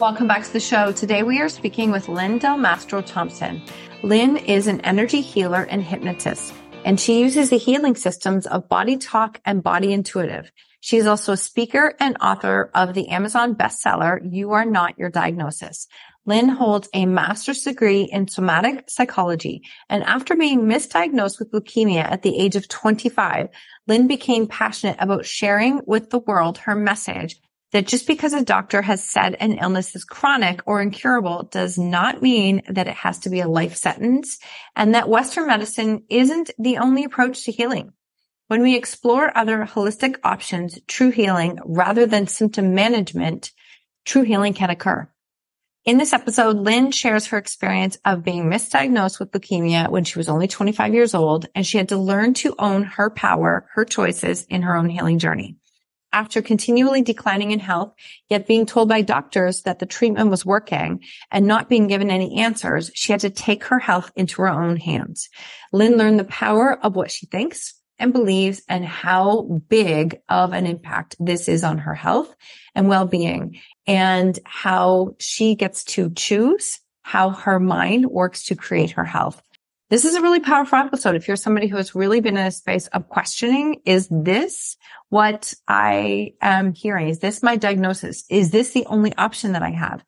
[0.00, 0.90] Welcome back to the show.
[0.90, 3.62] Today we are speaking with Lynn Del Mastro Thompson.
[4.02, 6.52] Lyn is an energy healer and hypnotist,
[6.84, 10.50] and she uses the healing systems of BodyTalk and Body Intuitive.
[10.80, 15.10] She is also a speaker and author of the Amazon bestseller, You Are Not Your
[15.10, 15.86] Diagnosis.
[16.26, 19.62] Lyn holds a master's degree in somatic psychology.
[19.88, 23.48] And after being misdiagnosed with leukemia at the age of 25,
[23.86, 27.38] Lyn became passionate about sharing with the world her message
[27.74, 32.22] that just because a doctor has said an illness is chronic or incurable does not
[32.22, 34.38] mean that it has to be a life sentence
[34.76, 37.92] and that Western medicine isn't the only approach to healing.
[38.46, 43.50] When we explore other holistic options, true healing rather than symptom management,
[44.04, 45.10] true healing can occur.
[45.84, 50.28] In this episode, Lyn shares her experience of being misdiagnosed with leukemia when she was
[50.28, 54.44] only 25 years old, and she had to learn to own her power, her choices
[54.44, 55.56] in her own healing journey
[56.14, 57.92] after continually declining in health,
[58.30, 62.40] yet being told by doctors that the treatment was working and not being given any
[62.40, 65.28] answers, she had to take her health into her own hands.
[65.72, 70.66] Lyn learned the power of what she thinks and believes and how big of an
[70.66, 72.32] impact this is on her health
[72.76, 79.04] and well-being and how she gets to choose how her mind works to create her
[79.04, 79.42] health.
[79.94, 81.14] This is a really powerful episode.
[81.14, 84.76] If you're somebody who has really been in a space of questioning, is this
[85.08, 87.10] what I am hearing?
[87.10, 88.24] Is this my diagnosis?
[88.28, 90.04] Is this the only option that I have?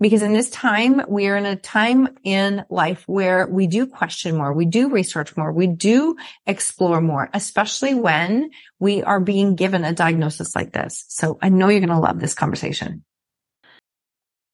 [0.00, 4.38] Because in this time, we are in a time in life where we do question
[4.38, 6.16] more, we do research more, we do
[6.46, 8.48] explore more, especially when
[8.78, 11.04] we are being given a diagnosis like this.
[11.08, 13.04] So I know you're going to love this conversation.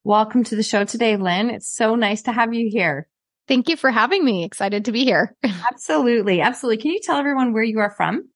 [0.02, 1.50] Welcome to the show today, Lyn.
[1.50, 3.06] It's so nice to have you here.
[3.52, 4.44] Thank you for having me.
[4.44, 5.36] Excited to be here.
[5.70, 6.40] absolutely.
[6.40, 6.80] Absolutely.
[6.80, 8.30] Can you tell everyone where you are from?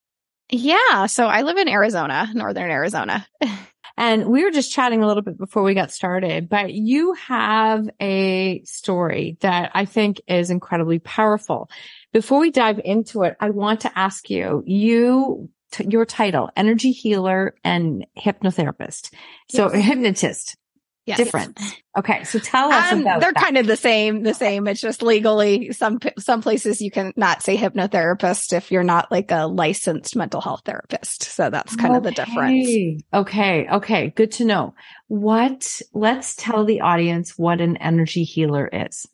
[0.51, 1.07] Yeah.
[1.07, 3.27] So I live in Arizona, Northern Arizona.
[3.97, 7.89] and we were just chatting a little bit before we got started, but you have
[7.99, 11.71] a story that I think is incredibly powerful.
[12.13, 16.93] Before we dive into it, I want to ask you, you, t- your title, energy
[16.93, 19.15] healer and hypnotherapist.
[19.49, 19.83] So yes.
[19.83, 20.59] hypnotist.
[21.07, 21.19] Yes.
[21.19, 21.57] Different.
[21.97, 22.25] Okay.
[22.25, 23.35] So tell us um, They're that.
[23.37, 24.67] kind of the same, the same.
[24.67, 29.31] It's just legally some, some places you can not say hypnotherapist if you're not like
[29.31, 31.23] a licensed mental health therapist.
[31.23, 31.99] So that's kind okay.
[31.99, 33.05] of the difference.
[33.15, 33.69] Okay.
[33.69, 34.11] Okay.
[34.17, 34.75] Good to know.
[35.07, 39.07] What, let's tell the audience what an energy healer is.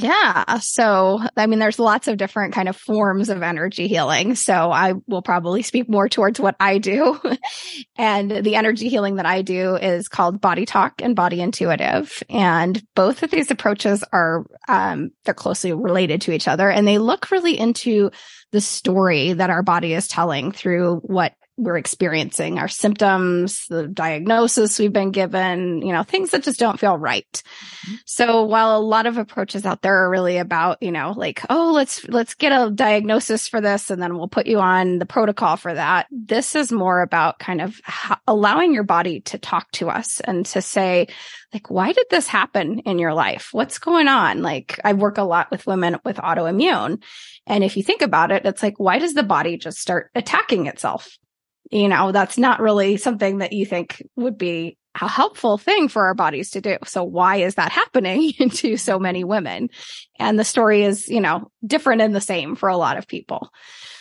[0.00, 0.58] Yeah.
[0.60, 4.36] So, I mean, there's lots of different kind of forms of energy healing.
[4.36, 7.20] So I will probably speak more towards what I do.
[7.96, 12.22] and the energy healing that I do is called BodyTalk and body intuitive.
[12.30, 16.98] And both of these approaches are, um, they're closely related to each other and they
[16.98, 18.12] look really into
[18.52, 24.78] the story that our body is telling through what we're experiencing, our symptoms, the diagnosis
[24.78, 27.30] we've been given, you know, things that just don't feel right.
[27.32, 27.94] Mm-hmm.
[28.06, 31.72] So while a lot of approaches out there are really about, you know, like, oh,
[31.74, 35.56] let's, let's get a diagnosis for this and then we'll put you on the protocol
[35.56, 36.06] for that.
[36.12, 37.80] This is more about kind of
[38.28, 41.08] allowing your body to talk to us and to say,
[41.52, 43.48] like, why did this happen in your life?
[43.52, 44.42] What's going on?
[44.42, 47.02] Like, I work a lot with women with autoimmune.
[47.46, 50.66] And if you think about it, it's like, why does the body just start attacking
[50.66, 51.18] itself?
[51.70, 56.06] You know, that's not really something that you think would be a helpful thing for
[56.06, 56.76] our bodies to do.
[56.84, 59.70] So why is that happening to so many women?
[60.18, 63.50] And the story is, you know, different and the same for a lot of people.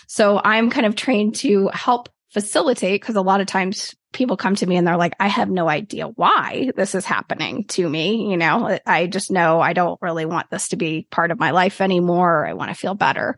[0.07, 4.55] So I'm kind of trained to help facilitate because a lot of times people come
[4.55, 8.29] to me and they're like, I have no idea why this is happening to me.
[8.29, 11.51] You know, I just know I don't really want this to be part of my
[11.51, 12.45] life anymore.
[12.45, 13.37] I want to feel better.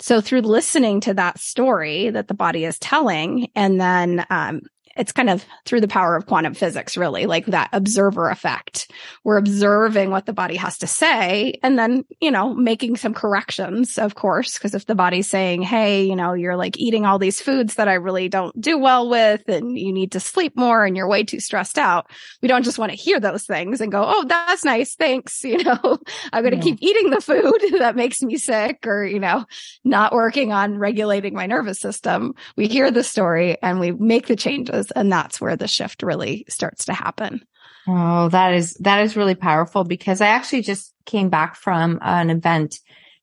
[0.00, 4.62] So through listening to that story that the body is telling and then, um,
[4.96, 8.90] it's kind of through the power of quantum physics, really, like that observer effect.
[9.24, 13.98] We're observing what the body has to say and then, you know, making some corrections,
[13.98, 17.40] of course, because if the body's saying, Hey, you know, you're like eating all these
[17.40, 20.96] foods that I really don't do well with and you need to sleep more and
[20.96, 22.10] you're way too stressed out.
[22.42, 24.94] We don't just want to hear those things and go, Oh, that's nice.
[24.94, 25.42] Thanks.
[25.54, 25.98] You know,
[26.32, 26.62] I'm going to yeah.
[26.62, 29.44] keep eating the food that makes me sick or, you know,
[29.84, 32.34] not working on regulating my nervous system.
[32.56, 34.83] We hear the story and we make the changes.
[34.90, 37.44] And that's where the shift really starts to happen.
[37.86, 42.30] Oh, that is, that is really powerful because I actually just came back from an
[42.30, 42.78] event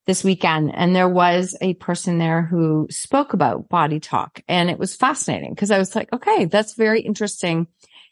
[0.08, 4.96] this weekend and there was a person there who spoke about BodyTalk and it was
[4.96, 7.68] fascinating because I was like, okay, that's very interesting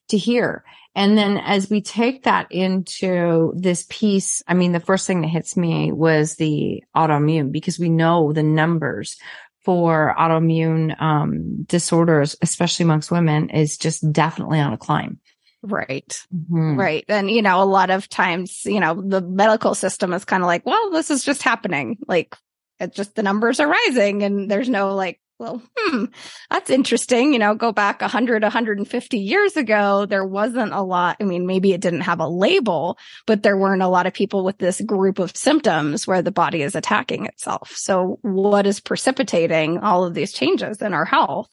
[0.09, 0.63] to hear.
[0.95, 5.27] And then as we take that into this piece, I mean, the first thing that
[5.27, 9.17] hits me was the autoimmune because we know the numbers
[9.63, 15.19] for autoimmune um, disorders, especially amongst women, is just definitely on a climb.
[15.61, 16.17] Right.
[16.33, 16.79] Mm-hmm.
[16.79, 17.05] Right.
[17.09, 20.47] And, you know, a lot of times, you know, the medical system is kind of
[20.47, 21.97] like, well, this is just happening.
[22.07, 22.35] Like,
[22.79, 26.05] it's just the numbers are rising and there's no like well, hmm,
[26.51, 27.31] that's interesting.
[27.31, 31.15] You know, go back 100, 150 years ago, there wasn't a lot.
[31.21, 34.43] I mean, maybe it didn't have a label, but there weren't a lot of people
[34.43, 37.71] with this group of symptoms where the body is attacking itself.
[37.73, 41.49] So what is precipitating all of these changes in our health?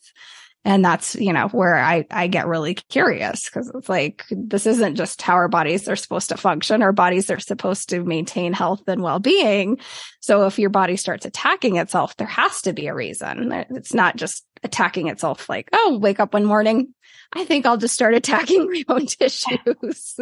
[0.66, 4.96] And that's, you know, where I, I get really curious because it's like, this isn't
[4.96, 6.82] just how our bodies are supposed to function.
[6.82, 9.78] Our bodies are supposed to maintain health and well-being.
[10.18, 13.52] So if your body starts attacking itself, there has to be a reason.
[13.70, 16.94] It's not just attacking itself like, oh, wake up one morning,
[17.32, 20.18] I think I'll just start attacking my own tissues.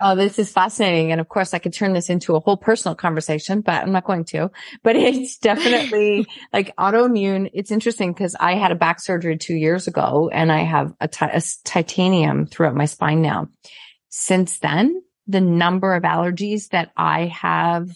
[0.00, 1.12] oh, this is fascinating.
[1.12, 4.04] And of course, I could turn this into a whole personal conversation, but I'm not
[4.04, 4.50] going to.
[4.82, 7.50] But it's definitely like autoimmune.
[7.52, 11.08] It's interesting because I had a back surgery two years ago and I have a,
[11.08, 13.48] t- a titanium throughout my spine now.
[14.08, 17.90] Since then, the number of allergies that I have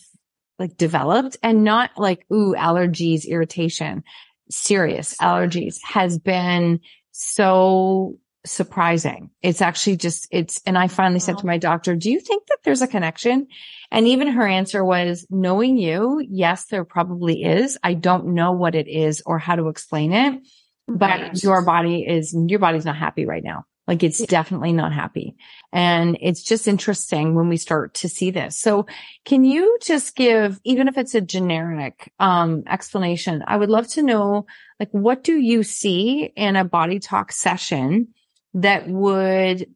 [0.59, 4.05] like developed and not like, ooh, allergies, irritation,
[4.51, 6.81] serious allergies has been
[7.13, 9.31] so surprising.
[9.43, 12.59] It's actually just, it's, and I finally said to my doctor, do you think that
[12.65, 13.47] there's a connection?
[13.91, 17.77] And even her answer was, knowing you, yes, there probably is.
[17.83, 20.41] I don't know what it is or how to explain it,
[20.89, 23.65] but your body is, your body's not happy right now.
[23.91, 25.35] Like it's definitely not happy.
[25.73, 28.57] And it's just interesting when we start to see this.
[28.57, 28.87] So
[29.25, 34.03] can you just give, even if it's a generic, um, explanation, I would love to
[34.05, 34.47] know,
[34.79, 38.15] like, what do you see in a BodyTalk session
[38.55, 39.67] that would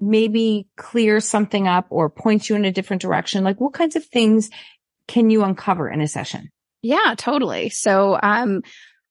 [0.00, 3.44] maybe clear something up or point you in a different direction?
[3.44, 4.48] Like what kinds of things
[5.06, 6.48] can you uncover in a session?
[6.80, 7.68] Yeah, totally.
[7.68, 8.62] So, um,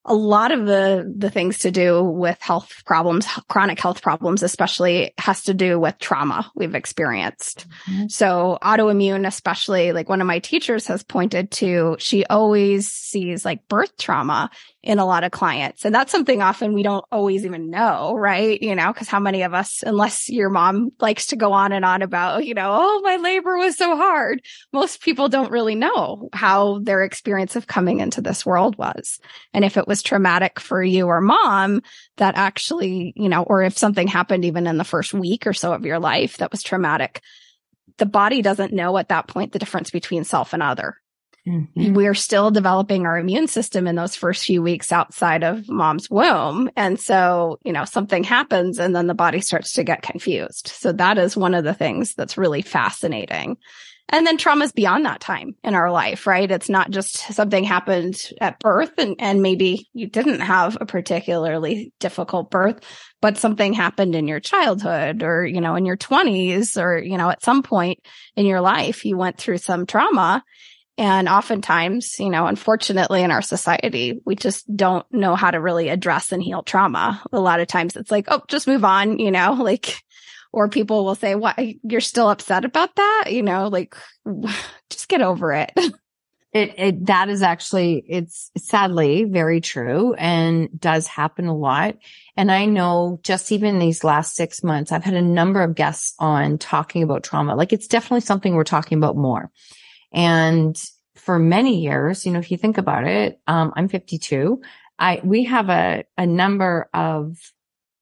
[0.05, 5.13] a lot of the the things to do with health problems chronic health problems especially
[5.17, 8.07] has to do with trauma we've experienced mm-hmm.
[8.07, 13.67] so autoimmune especially like one of my teachers has pointed to she always sees like
[13.67, 14.49] birth trauma
[14.81, 15.83] in a lot of clients.
[15.83, 18.61] And that's something often we don't always even know, right?
[18.61, 21.83] You know, cause how many of us, unless your mom likes to go on and
[21.83, 24.41] on about, you know, oh, my labor was so hard.
[24.71, 29.19] Most people don't really know how their experience of coming into this world was.
[29.53, 31.81] And if it was traumatic for you or mom,
[32.15, 35.73] that actually, you know, or if something happened even in the first week or so
[35.73, 37.21] of your life that was traumatic,
[37.97, 40.95] the body doesn't know at that point the difference between self and other.
[41.47, 41.93] Mm-hmm.
[41.93, 46.69] We're still developing our immune system in those first few weeks outside of mom's womb.
[46.75, 50.67] And so, you know, something happens and then the body starts to get confused.
[50.67, 53.57] So that is one of the things that's really fascinating.
[54.11, 56.49] And then traumas beyond that time in our life, right?
[56.49, 61.93] It's not just something happened at birth and, and maybe you didn't have a particularly
[61.99, 62.79] difficult birth,
[63.21, 67.29] but something happened in your childhood or, you know, in your twenties or, you know,
[67.29, 67.99] at some point
[68.35, 70.43] in your life, you went through some trauma
[70.99, 75.87] and oftentimes, you know, unfortunately in our society, we just don't know how to really
[75.87, 77.23] address and heal trauma.
[77.31, 80.01] A lot of times it's like, oh, just move on, you know, like,
[80.51, 83.25] or people will say, "Why you're still upset about that?
[83.29, 83.95] You know, like,
[84.89, 85.71] just get over it.
[86.51, 91.97] It, it, that is actually, it's sadly very true and does happen a lot.
[92.35, 96.15] And I know just even these last six months, I've had a number of guests
[96.17, 97.55] on talking about trauma.
[97.55, 99.51] Like it's definitely something we're talking about more.
[100.11, 100.75] And
[101.15, 104.59] for many years, you know, if you think about it, um, I'm 52.
[104.97, 107.37] I, we have a, a number of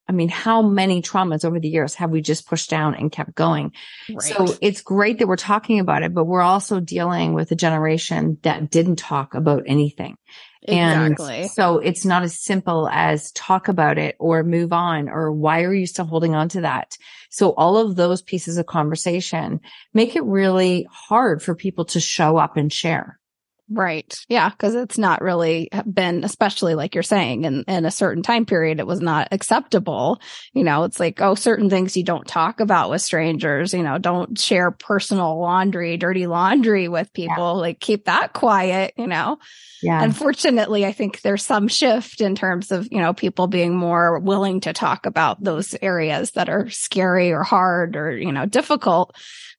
[0.10, 3.36] I mean, how many traumas over the years have we just pushed down and kept
[3.36, 3.74] going?
[4.10, 4.22] Right.
[4.22, 8.38] So it's great that we're talking about it, but we're also dealing with a generation
[8.44, 10.18] that didn't talk about anything.
[10.64, 11.42] Exactly.
[11.42, 15.64] And so it's not as simple as talk about it or move on or why
[15.64, 16.98] are you still holding on to that?
[17.30, 19.60] So all of those pieces of conversation
[19.94, 23.20] make it really hard for people to show up and share.
[23.70, 24.18] Right.
[24.30, 24.50] Yeah.
[24.52, 28.80] Cause it's not really been, especially like you're saying in, in a certain time period,
[28.80, 30.22] it was not acceptable.
[30.54, 33.98] You know, it's like, oh, certain things you don't talk about with strangers, you know,
[33.98, 37.62] don't share personal laundry, dirty laundry with people, yeah.
[37.62, 39.38] like keep that quiet, you know?
[39.84, 40.02] Yeah.
[40.02, 44.62] Unfortunately, I think there's some shift in terms of, you know, people being more willing
[44.62, 49.14] to talk about those areas that are scary or hard or, you know, difficult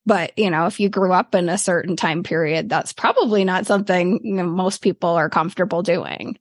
[0.08, 3.66] but, you know, if you grew up in a certain time period, that's probably not
[3.66, 6.38] something you know, most people are comfortable doing.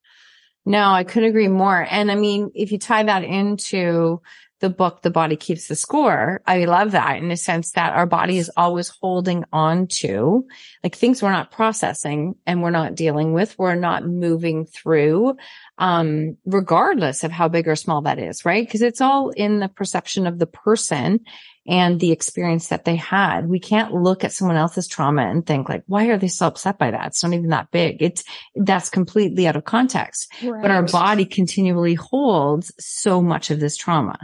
[0.66, 1.88] No, I could agree more.
[1.90, 4.22] And I mean, if you tie that into
[4.60, 8.08] the book, The Body Keeps the Score, I love that in the sense that our
[8.08, 10.46] body is always holding on to
[10.84, 13.58] like things we're not processing and we're not dealing with.
[13.60, 15.38] We're not moving through,
[15.78, 18.70] um, regardless of how big or small that is, right?
[18.70, 21.20] Cause it's all in the perception of the person
[21.68, 23.48] and the experience that they had.
[23.48, 26.78] We can't look at someone else's trauma and think like, why are they so upset
[26.78, 27.08] by that?
[27.08, 28.02] It's not even that big.
[28.02, 28.24] It's,
[28.56, 30.62] that's completely out of context, right.
[30.62, 34.18] but our body continually holds so much of this trauma.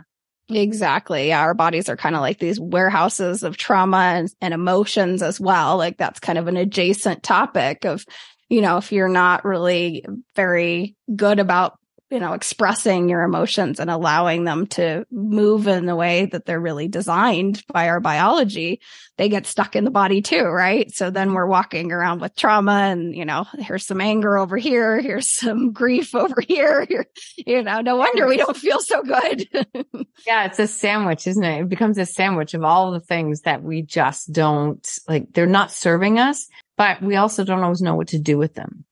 [0.50, 1.30] Exactly.
[1.30, 1.42] Yeah.
[1.42, 5.78] Our bodies are kind of like these warehouses of trauma and, and emotions as well.
[5.78, 8.06] Like that's kind of an adjacent topic of,
[8.50, 11.78] you know, if you're not really very good about
[12.14, 16.60] you know, expressing your emotions and allowing them to move in the way that they're
[16.60, 18.82] really designed by our biology,
[19.18, 20.94] they get stuck in the body too, right?
[20.94, 25.02] So then we're walking around with trauma and, you know, here's some anger over here.
[25.02, 26.86] Here's some grief over here.
[26.86, 29.50] here you know, no wonder we don't feel so good.
[30.28, 30.46] yeah.
[30.46, 31.62] It's a sandwich, isn't it?
[31.62, 35.34] It becomes a sandwich of all the things that we just don't like.
[35.34, 38.86] They're not serving us, but we also don't always know what to do with them.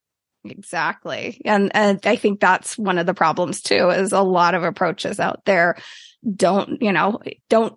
[0.44, 1.40] Exactly.
[1.46, 5.20] And, and I think that's one of the problems too, is a lot of approaches
[5.20, 5.78] out there
[6.36, 7.20] don't, you know,
[7.50, 7.76] don't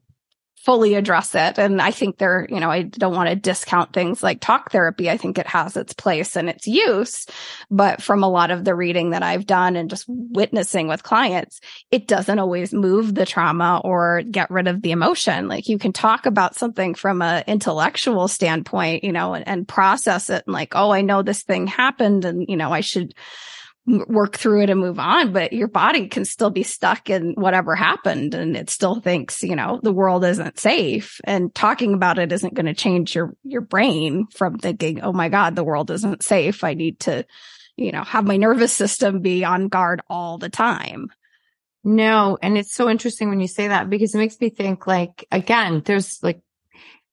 [0.64, 1.58] fully address it.
[1.58, 5.10] And I think they're, you know, I don't want to discount things like talk therapy.
[5.10, 7.26] I think it has its place and its use.
[7.70, 11.60] But from a lot of the reading that I've done and just witnessing with clients,
[11.90, 15.48] it doesn't always move the trauma or get rid of the emotion.
[15.48, 20.30] Like you can talk about something from an intellectual standpoint, you know, and, and process
[20.30, 23.14] it and like, oh, I know this thing happened and, you know, I should,
[23.86, 27.74] work through it and move on, but your body can still be stuck in whatever
[27.74, 32.32] happened and it still thinks, you know, the world isn't safe and talking about it
[32.32, 36.22] isn't going to change your, your brain from thinking, Oh my God, the world isn't
[36.22, 36.64] safe.
[36.64, 37.26] I need to,
[37.76, 41.08] you know, have my nervous system be on guard all the time.
[41.82, 42.38] No.
[42.40, 45.82] And it's so interesting when you say that because it makes me think like, again,
[45.84, 46.40] there's like,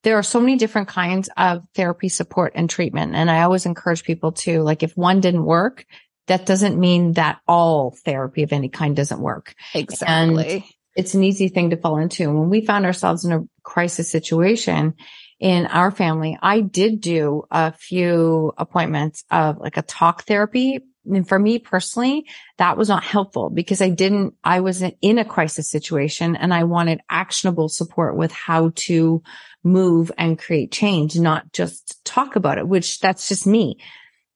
[0.04, 3.14] there are so many different kinds of therapy support and treatment.
[3.14, 5.84] And I always encourage people to like, if one didn't work,
[6.26, 9.54] that doesn't mean that all therapy of any kind doesn't work.
[9.74, 10.54] Exactly.
[10.54, 10.64] And
[10.94, 12.30] it's an easy thing to fall into.
[12.30, 14.94] When we found ourselves in a crisis situation
[15.40, 20.80] in our family, I did do a few appointments of like a talk therapy.
[21.04, 22.26] And for me personally,
[22.58, 26.64] that was not helpful because I didn't, I wasn't in a crisis situation and I
[26.64, 29.22] wanted actionable support with how to
[29.64, 33.78] move and create change, not just talk about it, which that's just me.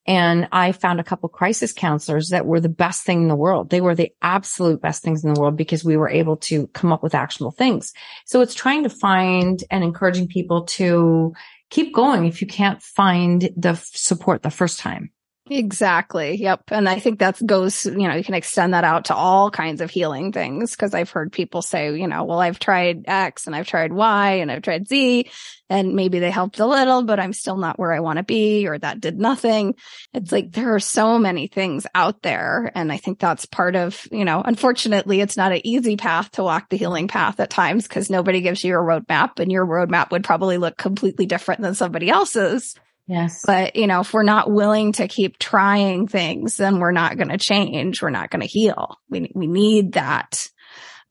[0.07, 3.71] And I found a couple crisis counselors that were the best thing in the world.
[3.71, 6.93] They were the absolute best things in the world because we were able to come
[6.93, 7.93] up with actionable things.
[8.25, 11.35] So it's trying to find and encouraging people to
[11.71, 15.11] keep going if you can't find the support the first time.
[15.49, 16.35] Exactly.
[16.39, 16.73] Yep.
[16.73, 19.81] And I think that goes, you know, you can extend that out to all kinds
[19.81, 23.55] of healing things because I've heard people say, you know, well, I've tried X and
[23.55, 25.31] I've tried Y and I've tried Z
[25.71, 28.67] and maybe they helped a little, but I'm still not where I want to be
[28.67, 29.77] or that did nothing.
[30.13, 32.73] It's like there are so many things out there.
[32.75, 36.43] And I think that's part of, you know, unfortunately, it's not an easy path to
[36.43, 40.11] walk the healing path at times because nobody gives you a roadmap and your roadmap
[40.11, 42.75] would probably look completely different than somebody else's.
[43.07, 43.45] Yes.
[43.47, 47.29] But, you know, if we're not willing to keep trying things, then we're not going
[47.29, 48.03] to change.
[48.03, 48.99] We're not going to heal.
[49.09, 50.49] We, we need that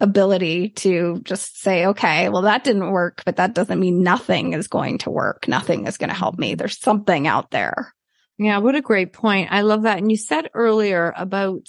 [0.02, 4.68] ability to just say, okay, well, that didn't work, but that doesn't mean nothing is
[4.68, 5.48] going to work.
[5.48, 6.56] Nothing is going to help me.
[6.56, 7.94] There's something out there.
[8.38, 8.58] Yeah.
[8.58, 9.50] What a great point.
[9.52, 9.98] I love that.
[9.98, 11.66] And you said earlier about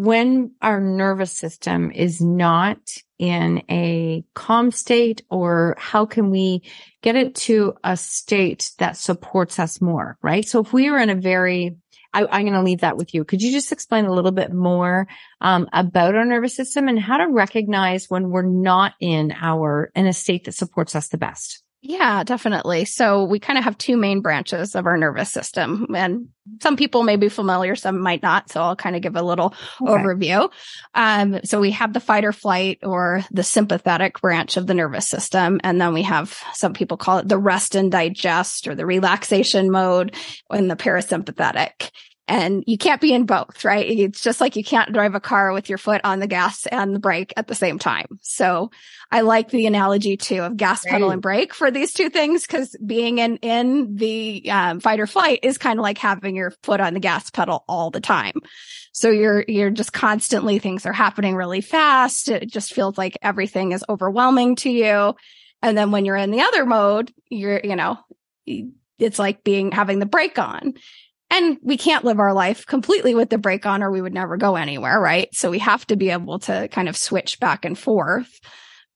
[0.00, 2.78] when our nervous system is not
[3.18, 6.62] in a calm state or how can we
[7.02, 10.48] get it to a state that supports us more, right?
[10.48, 11.76] So if we are in a very
[12.12, 13.24] I, am going to leave that with you.
[13.24, 15.06] Could you just explain a little bit more
[15.40, 20.08] um, about our nervous system and how to recognize when we're not in our in
[20.08, 21.62] a state that supports us the best?
[21.82, 22.84] Yeah, definitely.
[22.84, 26.28] So we kind of have two main branches of our nervous system and
[26.60, 28.50] some people may be familiar, some might not.
[28.50, 29.90] So I'll kind of give a little okay.
[29.90, 30.50] overview.
[30.94, 35.08] Um, so we have the fight or flight or the sympathetic branch of the nervous
[35.08, 35.58] system.
[35.64, 39.70] And then we have some people call it the rest and digest or the relaxation
[39.70, 40.14] mode
[40.50, 41.90] and the parasympathetic
[42.30, 43.84] and you can't be in both, right?
[43.84, 46.94] It's just like you can't drive a car with your foot on the gas and
[46.94, 48.06] the brake at the same time.
[48.22, 48.70] So
[49.10, 51.14] I like the analogy too of gas pedal right.
[51.14, 55.40] and brake for these two things because being in, in the um, fight or flight
[55.42, 58.34] is kind of like having your foot on the gas pedal all the time.
[58.92, 62.28] So you're, you're just constantly things are happening really fast.
[62.28, 65.16] It just feels like everything is overwhelming to you.
[65.62, 67.98] And then when you're in the other mode, you're, you know,
[68.46, 70.74] it's like being having the brake on
[71.30, 74.36] and we can't live our life completely with the brake on or we would never
[74.36, 75.28] go anywhere, right?
[75.32, 78.40] So we have to be able to kind of switch back and forth.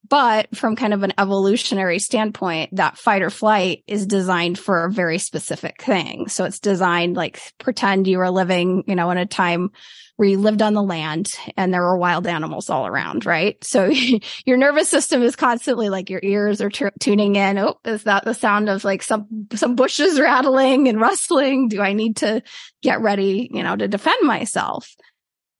[0.07, 4.91] But from kind of an evolutionary standpoint, that fight or flight is designed for a
[4.91, 6.27] very specific thing.
[6.27, 9.71] So it's designed like pretend you are living, you know, in a time
[10.17, 13.61] where you lived on the land and there were wild animals all around, right?
[13.63, 13.85] So
[14.45, 17.57] your nervous system is constantly like your ears are t- tuning in.
[17.57, 21.67] Oh, is that the sound of like some, some bushes rattling and rustling?
[21.67, 22.43] Do I need to
[22.81, 24.95] get ready, you know, to defend myself?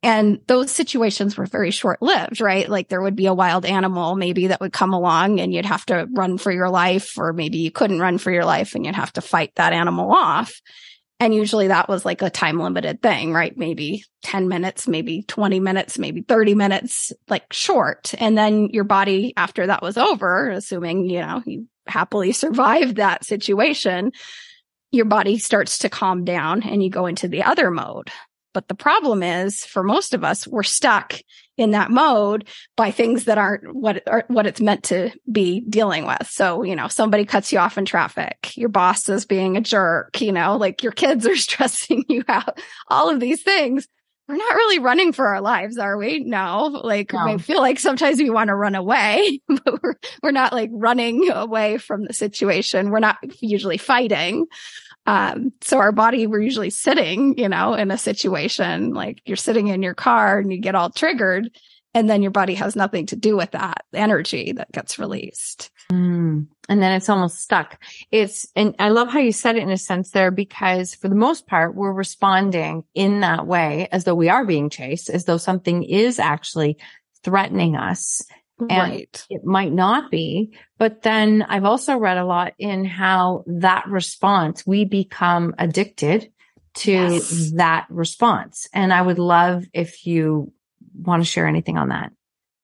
[0.06, 2.70] And those situations were very short lived, right?
[2.70, 5.84] Like there would be a wild animal maybe that would come along and you'd have
[5.88, 8.96] to run for your life, or maybe you couldn't run for your life and you'd
[8.96, 10.62] have to fight that animal off.
[11.20, 13.56] And usually that was like a time limited thing, right?
[13.58, 18.14] Maybe 10 minutes, maybe 20 minutes, maybe 30 minutes, like short.
[18.18, 23.24] And then your body after that was over, assuming, you know, you happily survived that
[23.24, 24.12] situation,
[24.92, 28.10] your body starts to calm down and you go into the other mode.
[28.54, 31.14] But the problem is for most of us, we're stuck
[31.58, 36.06] in that mode by things that aren't what are, what it's meant to be dealing
[36.06, 36.28] with.
[36.30, 40.22] So, you know, somebody cuts you off in traffic, your boss is being a jerk,
[40.22, 42.60] you know, like your kids are stressing you out,
[42.90, 43.88] all of these things.
[44.28, 46.22] We're not really running for our lives, are we?
[46.22, 47.20] No, like no.
[47.20, 49.94] I feel like sometimes we want to run away, but we're,
[50.24, 52.90] we're not like running away from the situation.
[52.90, 54.48] We're not usually fighting.
[55.06, 59.68] Um, so our body, we're usually sitting, you know, in a situation like you're sitting
[59.68, 61.50] in your car and you get all triggered
[61.96, 65.72] and then your body has nothing to do with that energy that gets released.
[65.90, 66.48] Mm.
[66.68, 67.82] And then it's almost stuck.
[68.12, 71.16] It's, and I love how you said it in a sense there because for the
[71.16, 75.38] most part, we're responding in that way as though we are being chased, as though
[75.38, 76.78] something is actually
[77.24, 78.22] threatening us.
[78.58, 79.26] And right.
[79.30, 84.66] it might not be, but then I've also read a lot in how that response,
[84.66, 86.32] we become addicted
[86.76, 87.52] to yes.
[87.56, 88.68] that response.
[88.74, 90.54] And I would love if you
[90.94, 92.12] want to share anything on that.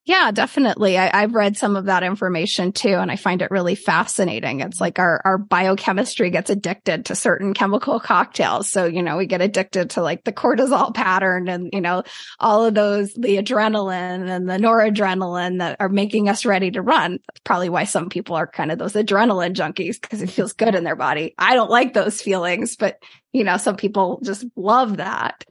[0.05, 0.97] Yeah, definitely.
[0.97, 4.61] I, have read some of that information too, and I find it really fascinating.
[4.61, 8.67] It's like our, our biochemistry gets addicted to certain chemical cocktails.
[8.71, 12.01] So, you know, we get addicted to like the cortisol pattern and, you know,
[12.39, 17.19] all of those, the adrenaline and the noradrenaline that are making us ready to run.
[17.27, 20.73] That's probably why some people are kind of those adrenaline junkies because it feels good
[20.73, 21.35] in their body.
[21.37, 22.97] I don't like those feelings, but
[23.33, 25.45] you know, some people just love that.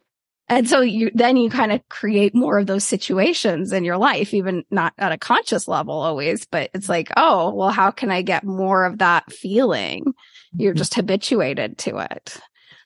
[0.51, 4.35] And so you, then you kind of create more of those situations in your life,
[4.35, 8.23] even not at a conscious level always, but it's like, oh, well, how can I
[8.23, 10.13] get more of that feeling?
[10.53, 10.79] You're mm-hmm.
[10.79, 12.41] just habituated to it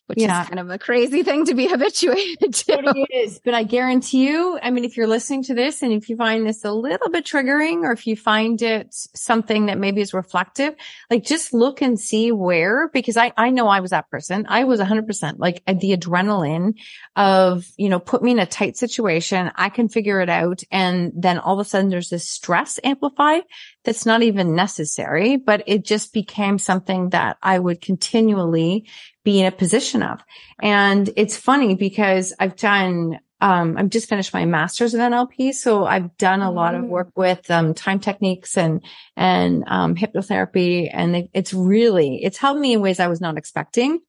[0.07, 0.43] which yeah.
[0.43, 2.73] is kind of a crazy thing to be habituated to.
[2.97, 6.09] It is, but I guarantee you, I mean, if you're listening to this and if
[6.09, 10.01] you find this a little bit triggering or if you find it something that maybe
[10.01, 10.75] is reflective,
[11.11, 14.47] like just look and see where, because I, I know I was that person.
[14.49, 16.75] I was hundred percent like the adrenaline
[17.17, 19.51] of, you know, put me in a tight situation.
[19.57, 20.63] I can figure it out.
[20.71, 23.43] And then all of a sudden there's this stress amplified
[23.85, 28.89] that's not even necessary, but it just became something that I would continually
[29.25, 30.21] be in a position of.
[30.61, 35.55] And it's funny because I've done, um, I've just finished my master's of NLP.
[35.55, 37.17] So I've done a lot of work mm.
[37.17, 38.83] with, um, time techniques and,
[39.17, 40.91] and, um, hypnotherapy.
[40.93, 44.01] And it, it's really, it's helped me in ways I was not expecting.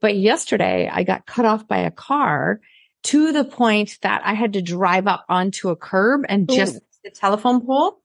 [0.00, 2.60] But yesterday I got cut off by a car
[3.04, 6.80] to the point that I had to drive up onto a curb and just Ooh.
[7.04, 8.00] the telephone pole.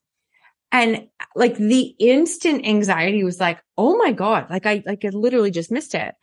[0.71, 4.47] And like the instant anxiety was like, Oh my God.
[4.49, 6.15] Like I, like I literally just missed it.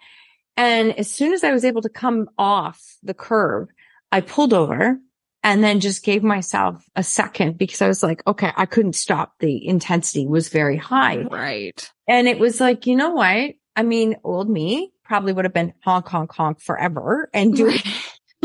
[0.56, 3.68] And as soon as I was able to come off the curb,
[4.10, 4.98] I pulled over
[5.44, 9.34] and then just gave myself a second because I was like, okay, I couldn't stop.
[9.38, 11.22] The intensity was very high.
[11.22, 11.90] Right.
[12.08, 13.52] And it was like, you know what?
[13.76, 17.78] I mean, old me probably would have been honk, honk, honk forever and doing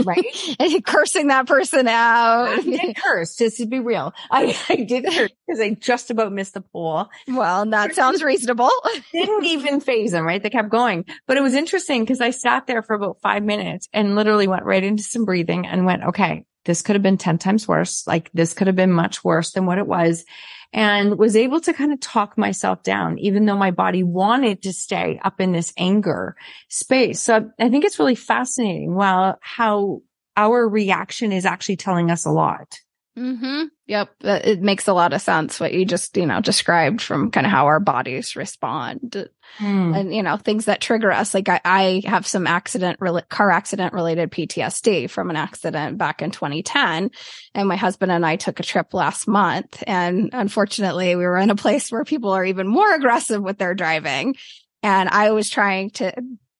[0.03, 0.25] right?
[0.59, 2.47] and cursing that person out.
[2.49, 4.13] I did curse, just to be real.
[4.31, 7.09] I, I did curse because I just about missed the pool.
[7.27, 8.71] Well, that sounds reasonable.
[9.11, 10.41] Didn't even phase them, right?
[10.41, 11.05] They kept going.
[11.27, 14.65] But it was interesting because I sat there for about five minutes and literally went
[14.65, 18.07] right into some breathing and went, okay, this could have been 10 times worse.
[18.07, 20.25] Like this could have been much worse than what it was
[20.73, 24.73] and was able to kind of talk myself down, even though my body wanted to
[24.73, 26.35] stay up in this anger
[26.67, 27.21] space.
[27.21, 28.95] So I think it's really fascinating.
[28.95, 30.01] Well, how
[30.35, 32.79] our reaction is actually telling us a lot.
[33.17, 33.65] Mm-hmm.
[33.85, 34.15] Yep.
[34.21, 37.51] It makes a lot of sense what you just, you know, described from kind of
[37.51, 39.27] how our bodies respond
[39.59, 39.99] mm.
[39.99, 41.33] and, you know, things that trigger us.
[41.33, 46.31] Like I, I have some accident, car accident related PTSD from an accident back in
[46.31, 47.11] 2010.
[47.53, 49.83] And my husband and I took a trip last month.
[49.85, 53.75] And unfortunately, we were in a place where people are even more aggressive with their
[53.75, 54.35] driving.
[54.81, 56.13] And I was trying to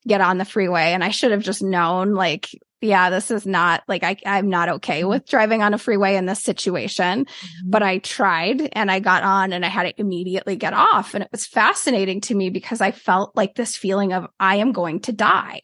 [0.05, 2.49] get on the freeway and I should have just known like
[2.84, 5.10] yeah, this is not like I, I'm not okay mm-hmm.
[5.10, 7.26] with driving on a freeway in this situation.
[7.26, 7.69] Mm-hmm.
[7.69, 11.13] But I tried and I got on and I had to immediately get off.
[11.13, 14.74] And it was fascinating to me because I felt like this feeling of I am
[14.74, 15.62] going to die.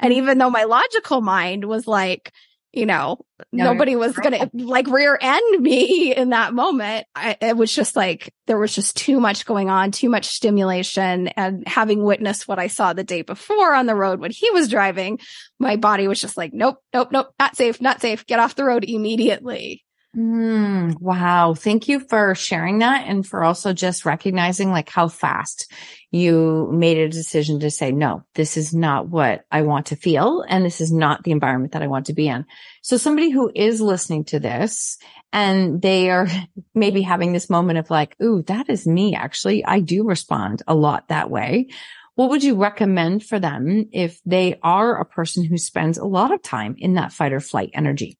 [0.00, 0.22] And mm-hmm.
[0.22, 2.32] even though my logical mind was like,
[2.72, 3.18] you know,
[3.52, 7.06] no, nobody was going to like rear end me in that moment.
[7.14, 11.28] I, it was just like, there was just too much going on, too much stimulation.
[11.28, 14.68] And having witnessed what I saw the day before on the road when he was
[14.68, 15.18] driving,
[15.58, 18.26] my body was just like, nope, nope, nope, not safe, not safe.
[18.26, 19.84] Get off the road immediately.
[20.14, 21.54] Mm, wow.
[21.54, 25.72] Thank you for sharing that and for also just recognizing like how fast
[26.10, 30.44] you made a decision to say, no, this is not what I want to feel.
[30.46, 32.44] And this is not the environment that I want to be in.
[32.82, 34.98] So somebody who is listening to this
[35.32, 36.28] and they are
[36.74, 39.14] maybe having this moment of like, Ooh, that is me.
[39.14, 41.68] Actually, I do respond a lot that way.
[42.16, 46.34] What would you recommend for them if they are a person who spends a lot
[46.34, 48.18] of time in that fight or flight energy?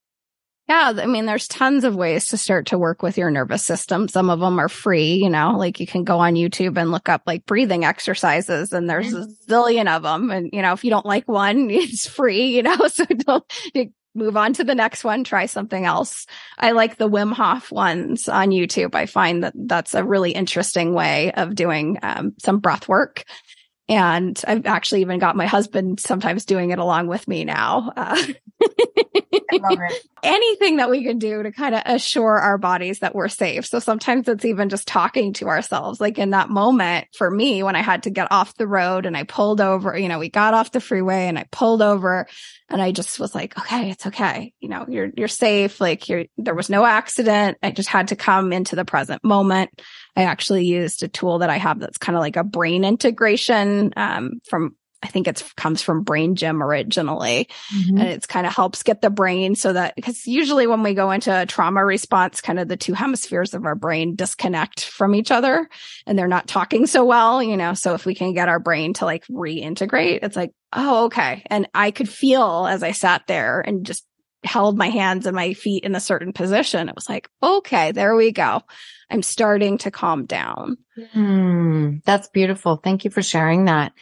[0.73, 4.09] Yeah, I mean, there's tons of ways to start to work with your nervous system.
[4.09, 7.11] Some of them are free, you know, like you can go on YouTube and look
[7.11, 10.31] up like breathing exercises and there's a zillion of them.
[10.31, 13.45] And, you know, if you don't like one, it's free, you know, so don't
[14.15, 16.27] move on to the next one, try something else.
[16.57, 18.95] I like the Wim Hof ones on YouTube.
[18.95, 23.25] I find that that's a really interesting way of doing um, some breath work.
[23.93, 27.93] And I've actually even got my husband sometimes doing it along with me now.
[27.97, 28.23] Uh,
[30.23, 33.67] Anything that we can do to kind of assure our bodies that we're safe.
[33.67, 36.01] So sometimes it's even just talking to ourselves.
[36.01, 39.17] Like in that moment for me, when I had to get off the road and
[39.17, 42.27] I pulled over, you know, we got off the freeway and I pulled over
[42.73, 44.53] and I just was like, okay, it's okay.
[44.61, 45.81] You know, you're, you're safe.
[45.81, 47.59] Like you're, there was no accident.
[47.63, 49.71] I just had to come into the present moment.
[50.17, 53.93] I actually used a tool that I have that's kind of like a brain integration,
[53.97, 57.49] um, from I think it comes from Brain Gym originally.
[57.75, 57.99] Mm-hmm.
[57.99, 61.11] And it's kind of helps get the brain so that, because usually when we go
[61.11, 65.31] into a trauma response, kind of the two hemispheres of our brain disconnect from each
[65.31, 65.69] other
[66.07, 67.75] and they're not talking so well, you know?
[67.75, 71.43] So if we can get our brain to like reintegrate, it's like, oh, okay.
[71.47, 74.07] And I could feel as I sat there and just
[74.45, 76.89] held my hands and my feet in a certain position.
[76.89, 78.63] It was like, okay, there we go.
[79.11, 80.79] I'm starting to calm down.
[81.15, 82.77] Mm, that's beautiful.
[82.77, 83.93] Thank you for sharing that.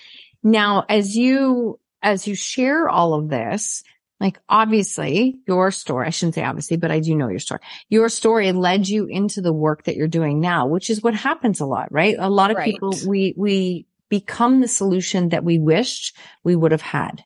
[0.42, 3.83] Now, as you, as you share all of this,
[4.20, 7.61] like obviously your story, I shouldn't say obviously, but I do know your story.
[7.88, 11.61] Your story led you into the work that you're doing now, which is what happens
[11.61, 12.16] a lot, right?
[12.18, 12.70] A lot of right.
[12.70, 17.24] people, we, we become the solution that we wished we would have had.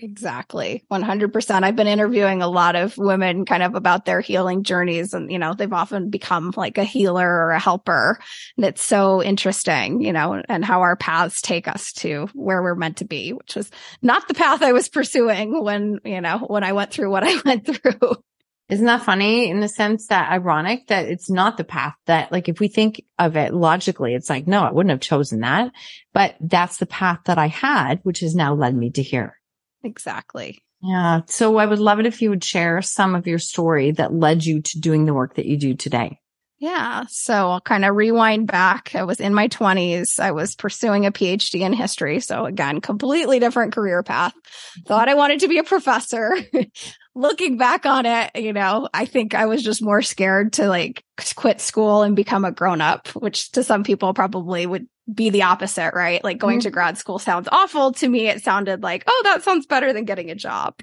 [0.00, 0.84] Exactly.
[0.90, 1.62] 100%.
[1.62, 5.38] I've been interviewing a lot of women kind of about their healing journeys and, you
[5.38, 8.18] know, they've often become like a healer or a helper.
[8.56, 12.74] And it's so interesting, you know, and how our paths take us to where we're
[12.74, 13.70] meant to be, which was
[14.02, 17.40] not the path I was pursuing when, you know, when I went through what I
[17.44, 18.16] went through.
[18.68, 22.50] Isn't that funny in the sense that ironic that it's not the path that like
[22.50, 25.72] if we think of it logically, it's like, no, I wouldn't have chosen that,
[26.12, 29.37] but that's the path that I had, which has now led me to here.
[29.82, 30.58] Exactly.
[30.82, 31.22] Yeah.
[31.26, 34.44] So I would love it if you would share some of your story that led
[34.44, 36.20] you to doing the work that you do today.
[36.60, 37.04] Yeah.
[37.08, 38.92] So I'll kind of rewind back.
[38.94, 40.18] I was in my 20s.
[40.18, 42.18] I was pursuing a PhD in history.
[42.18, 44.34] So again, completely different career path.
[44.86, 46.36] Thought I wanted to be a professor.
[47.14, 51.04] Looking back on it, you know, I think I was just more scared to like
[51.36, 55.42] quit school and become a grown up, which to some people probably would be the
[55.42, 56.22] opposite, right?
[56.22, 56.68] Like going mm-hmm.
[56.68, 57.92] to grad school sounds awful.
[57.92, 60.74] To me, it sounded like, oh, that sounds better than getting a job.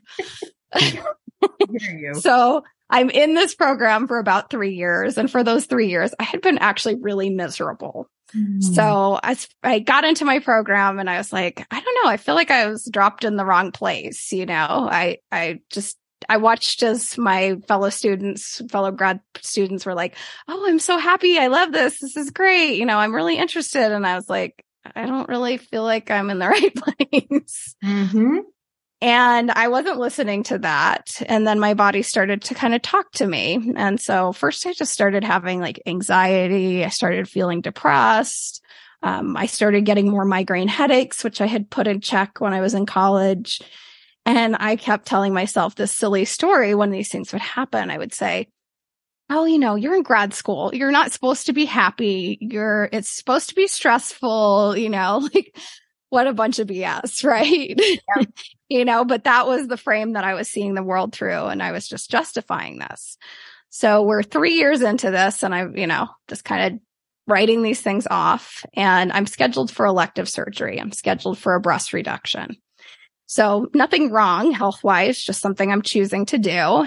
[2.20, 5.18] so I'm in this program for about three years.
[5.18, 8.10] And for those three years, I had been actually really miserable.
[8.36, 8.64] Mm.
[8.64, 12.10] So I, I got into my program and I was like, I don't know.
[12.10, 14.32] I feel like I was dropped in the wrong place.
[14.32, 15.98] You know, I, I just,
[16.30, 20.16] I watched as my fellow students, fellow grad students were like,
[20.48, 21.38] Oh, I'm so happy.
[21.38, 22.00] I love this.
[22.00, 22.76] This is great.
[22.76, 23.92] You know, I'm really interested.
[23.92, 24.64] And I was like,
[24.96, 27.76] I don't really feel like I'm in the right place.
[27.84, 28.40] Mm-hmm.
[29.02, 31.22] And I wasn't listening to that.
[31.28, 33.74] And then my body started to kind of talk to me.
[33.76, 36.84] And so first I just started having like anxiety.
[36.84, 38.64] I started feeling depressed.
[39.04, 42.62] Um, I started getting more migraine headaches, which I had put in check when I
[42.62, 43.62] was in college.
[44.26, 47.92] And I kept telling myself this silly story when these things would happen.
[47.92, 48.48] I would say,
[49.30, 50.74] Oh, you know, you're in grad school.
[50.74, 52.38] You're not supposed to be happy.
[52.42, 55.58] You're, it's supposed to be stressful, you know, like
[56.10, 57.74] what a bunch of BS, right?
[57.78, 58.26] Yeah.
[58.70, 61.62] you know, but that was the frame that I was seeing the world through and
[61.62, 63.18] I was just justifying this.
[63.70, 66.80] So we're three years into this and I, you know, just kind of
[67.28, 70.80] writing these things off and I'm scheduled for elective surgery.
[70.80, 72.58] I'm scheduled for a breast reduction.
[73.28, 76.86] So nothing wrong health wise, just something I'm choosing to do.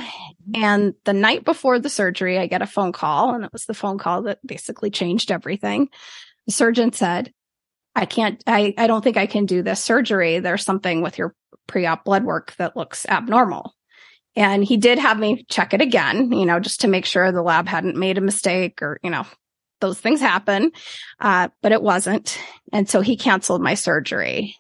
[0.55, 3.75] And the night before the surgery, I get a phone call and it was the
[3.75, 5.89] phone call that basically changed everything.
[6.47, 7.33] The surgeon said,
[7.95, 10.39] I can't, I, I don't think I can do this surgery.
[10.39, 11.35] There's something with your
[11.67, 13.75] pre-op blood work that looks abnormal.
[14.37, 17.43] And he did have me check it again, you know, just to make sure the
[17.43, 19.27] lab hadn't made a mistake or, you know,
[19.81, 20.71] those things happen.
[21.19, 22.39] Uh, but it wasn't.
[22.73, 24.57] And so he canceled my surgery.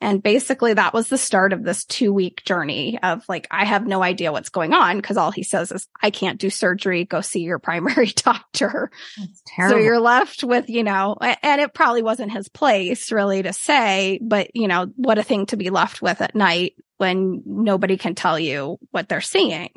[0.00, 3.86] And basically that was the start of this two week journey of like, I have
[3.86, 7.04] no idea what's going on because all he says is, I can't do surgery.
[7.04, 8.90] Go see your primary doctor.
[9.68, 14.18] So you're left with, you know, and it probably wasn't his place really to say,
[14.22, 18.14] but you know, what a thing to be left with at night when nobody can
[18.14, 19.70] tell you what they're seeing.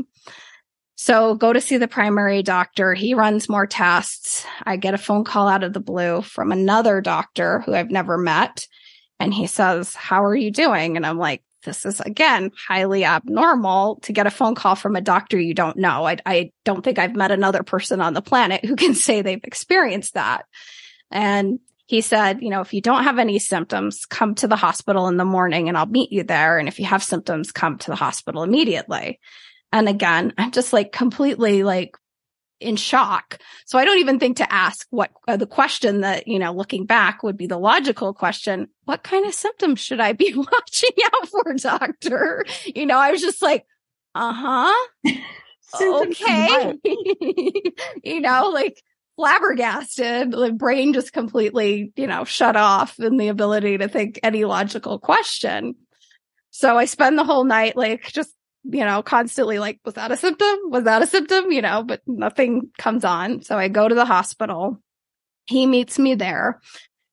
[0.95, 2.93] So go to see the primary doctor.
[2.93, 4.45] He runs more tests.
[4.63, 8.17] I get a phone call out of the blue from another doctor who I've never
[8.17, 8.67] met
[9.23, 10.97] and he says, how are you doing?
[10.97, 15.01] And I'm like, this is again highly abnormal to get a phone call from a
[15.01, 16.05] doctor you don't know.
[16.05, 19.41] I, I don't think I've met another person on the planet who can say they've
[19.41, 20.45] experienced that.
[21.09, 25.07] And he said, you know, if you don't have any symptoms, come to the hospital
[25.07, 26.57] in the morning and I'll meet you there.
[26.57, 29.21] And if you have symptoms, come to the hospital immediately.
[29.71, 31.95] And again, I'm just like completely like
[32.59, 33.39] in shock.
[33.65, 36.85] So I don't even think to ask what uh, the question that, you know, looking
[36.85, 38.67] back would be the logical question.
[38.85, 42.45] What kind of symptoms should I be watching out for, doctor?
[42.65, 43.65] You know, I was just like,
[44.15, 44.87] uh huh.
[45.81, 46.73] okay.
[48.03, 48.81] you know, like
[49.15, 54.45] flabbergasted, the brain just completely, you know, shut off and the ability to think any
[54.45, 55.75] logical question.
[56.51, 58.31] So I spend the whole night like just
[58.63, 60.57] you know, constantly like, was that a symptom?
[60.69, 61.51] Was that a symptom?
[61.51, 63.41] You know, but nothing comes on.
[63.41, 64.79] So I go to the hospital.
[65.45, 66.61] He meets me there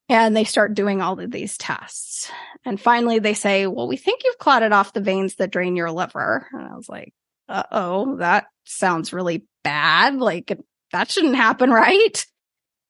[0.09, 2.31] and they start doing all of these tests.
[2.65, 5.91] And finally they say, well, we think you've clotted off the veins that drain your
[5.91, 6.47] liver.
[6.53, 7.13] And I was like,
[7.49, 10.17] uh oh, that sounds really bad.
[10.17, 10.57] Like
[10.93, 12.27] that shouldn't happen, right?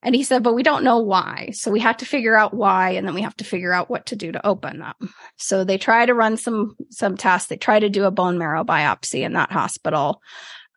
[0.03, 1.51] And he said, but we don't know why.
[1.53, 2.91] So we have to figure out why.
[2.91, 4.95] And then we have to figure out what to do to open them.
[5.37, 7.49] So they try to run some, some tests.
[7.49, 10.23] They try to do a bone marrow biopsy in that hospital.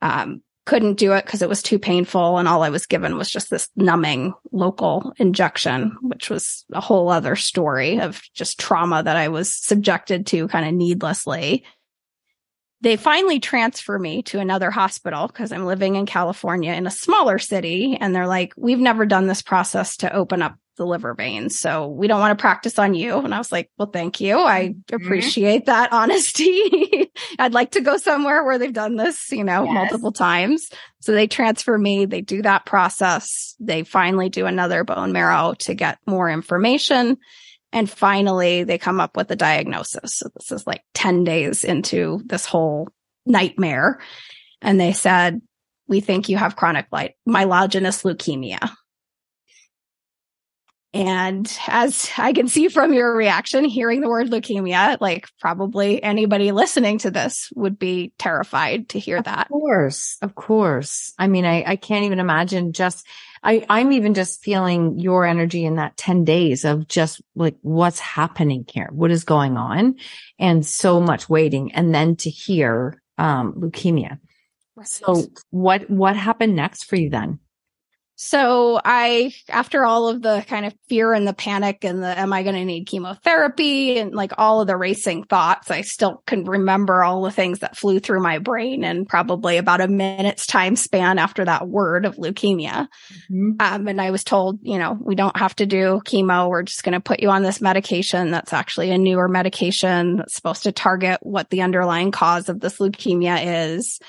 [0.02, 2.38] Um, couldn't do it because it was too painful.
[2.38, 7.10] And all I was given was just this numbing local injection, which was a whole
[7.10, 11.66] other story of just trauma that I was subjected to kind of needlessly
[12.84, 17.40] they finally transfer me to another hospital because I'm living in California in a smaller
[17.40, 17.98] city.
[18.00, 21.58] And they're like, we've never done this process to open up the liver veins.
[21.58, 23.20] So we don't want to practice on you.
[23.20, 24.38] And I was like, well, thank you.
[24.38, 24.96] I mm-hmm.
[24.96, 27.10] appreciate that honesty.
[27.40, 29.74] I'd like to go somewhere where they've done this, you know, yes.
[29.74, 30.68] multiple times.
[31.00, 32.06] So they transfer me.
[32.06, 33.56] They do that process.
[33.62, 37.18] They finally do another bone marrow to get more information.
[37.74, 40.14] And finally, they come up with a diagnosis.
[40.20, 42.88] So this is like 10 days into this whole
[43.26, 44.00] nightmare.
[44.62, 45.42] And they said,
[45.88, 48.70] we think you have chronic light, myelogenous leukemia.
[50.94, 56.52] And as I can see from your reaction, hearing the word leukemia, like probably anybody
[56.52, 59.48] listening to this would be terrified to hear of that.
[59.48, 60.18] Of course.
[60.22, 61.14] Of course.
[61.18, 63.08] I mean, I, I can't even imagine just,
[63.44, 68.00] I, I'm even just feeling your energy in that 10 days of just like what's
[68.00, 68.90] happening here?
[68.92, 69.96] What is going on?
[70.40, 71.74] And so much waiting.
[71.74, 74.20] And then to hear, um, leukemia.
[74.76, 74.88] Right.
[74.88, 77.40] So what, what happened next for you then?
[78.16, 82.32] So I, after all of the kind of fear and the panic and the, am
[82.32, 86.44] I going to need chemotherapy and like all of the racing thoughts, I still can
[86.46, 90.76] remember all the things that flew through my brain and probably about a minute's time
[90.76, 92.88] span after that word of leukemia.
[93.32, 93.52] Mm-hmm.
[93.60, 96.50] Um, and I was told, you know, we don't have to do chemo.
[96.50, 98.30] We're just going to put you on this medication.
[98.30, 102.78] That's actually a newer medication that's supposed to target what the underlying cause of this
[102.78, 104.00] leukemia is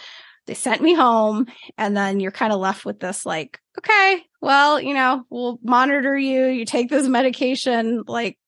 [0.47, 1.47] they sent me home
[1.79, 6.17] and then you're kind of left with this like okay well you know we'll monitor
[6.17, 8.39] you you take this medication like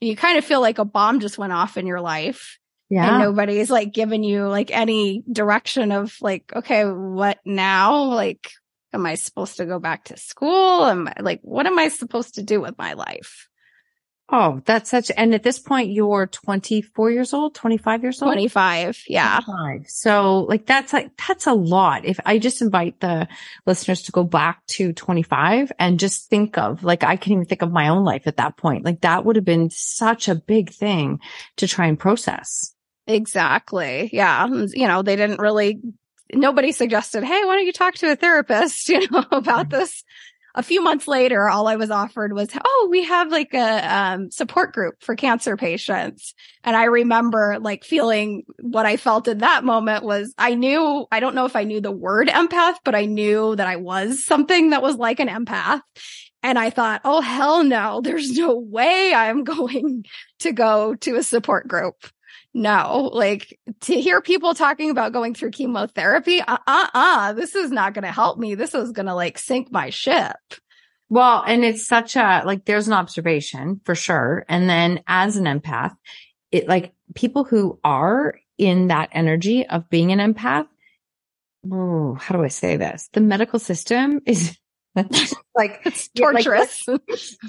[0.00, 3.08] you kind of feel like a bomb just went off in your life yeah.
[3.08, 8.04] and nobody's like giving you like any direction of like okay what now?
[8.04, 8.50] Like
[8.92, 10.84] am i supposed to go back to school?
[10.86, 13.48] Am I, like what am i supposed to do with my life
[14.30, 18.28] Oh, that's such, and at this point, you're 24 years old, 25 years old?
[18.32, 19.04] 25.
[19.08, 19.40] Yeah.
[19.42, 19.86] 25.
[19.88, 22.04] So like, that's like, that's a lot.
[22.04, 23.26] If I just invite the
[23.64, 27.62] listeners to go back to 25 and just think of, like, I can even think
[27.62, 28.84] of my own life at that point.
[28.84, 31.20] Like that would have been such a big thing
[31.56, 32.74] to try and process.
[33.06, 34.10] Exactly.
[34.12, 34.46] Yeah.
[34.46, 35.80] Mm, you know, they didn't really
[36.34, 40.04] nobody suggested, Hey, why don't you talk to a therapist, you know, about this
[40.54, 44.30] a few months later, all I was offered was, Oh, we have like a um,
[44.30, 46.34] support group for cancer patients.
[46.64, 51.20] And I remember like feeling what I felt in that moment was I knew, I
[51.20, 54.70] don't know if I knew the word empath, but I knew that I was something
[54.70, 55.80] that was like an empath.
[56.42, 60.04] And I thought, Oh, hell no, there's no way I'm going
[60.40, 61.94] to go to a support group
[62.58, 67.70] no, like to hear people talking about going through chemotherapy, uh uh uh, this is
[67.70, 68.54] not going to help me.
[68.54, 70.36] This is going to like sink my ship.
[71.08, 74.44] Well, and it's such a, like, there's an observation for sure.
[74.48, 75.94] And then as an empath,
[76.52, 80.66] it like people who are in that energy of being an empath,
[81.72, 83.08] oh, how do I say this?
[83.12, 84.58] The medical system is
[85.54, 86.82] like it's torturous.
[86.88, 87.00] Like,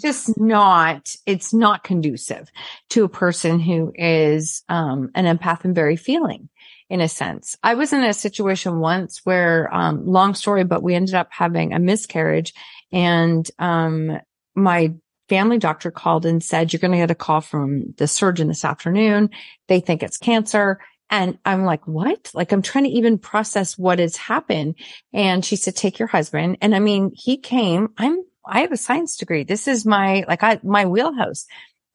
[0.02, 2.50] just not, it's not conducive
[2.90, 6.50] to a person who is, um, an empath and very feeling
[6.90, 7.56] in a sense.
[7.64, 11.74] I was in a situation once where, um, long story, but we ended up having
[11.74, 12.54] a miscarriage
[12.92, 14.20] and, um,
[14.56, 14.94] my
[15.30, 18.66] family doctor called and said, you're going to get a call from the surgeon this
[18.66, 19.30] afternoon.
[19.68, 20.80] They think it's cancer.
[21.10, 22.32] And I'm like, what?
[22.34, 24.76] Like, I'm trying to even process what has happened.
[25.14, 26.58] And she said, take your husband.
[26.62, 29.44] And I mean, he came, I'm, I have a science degree.
[29.44, 31.46] This is my, like, I, my wheelhouse.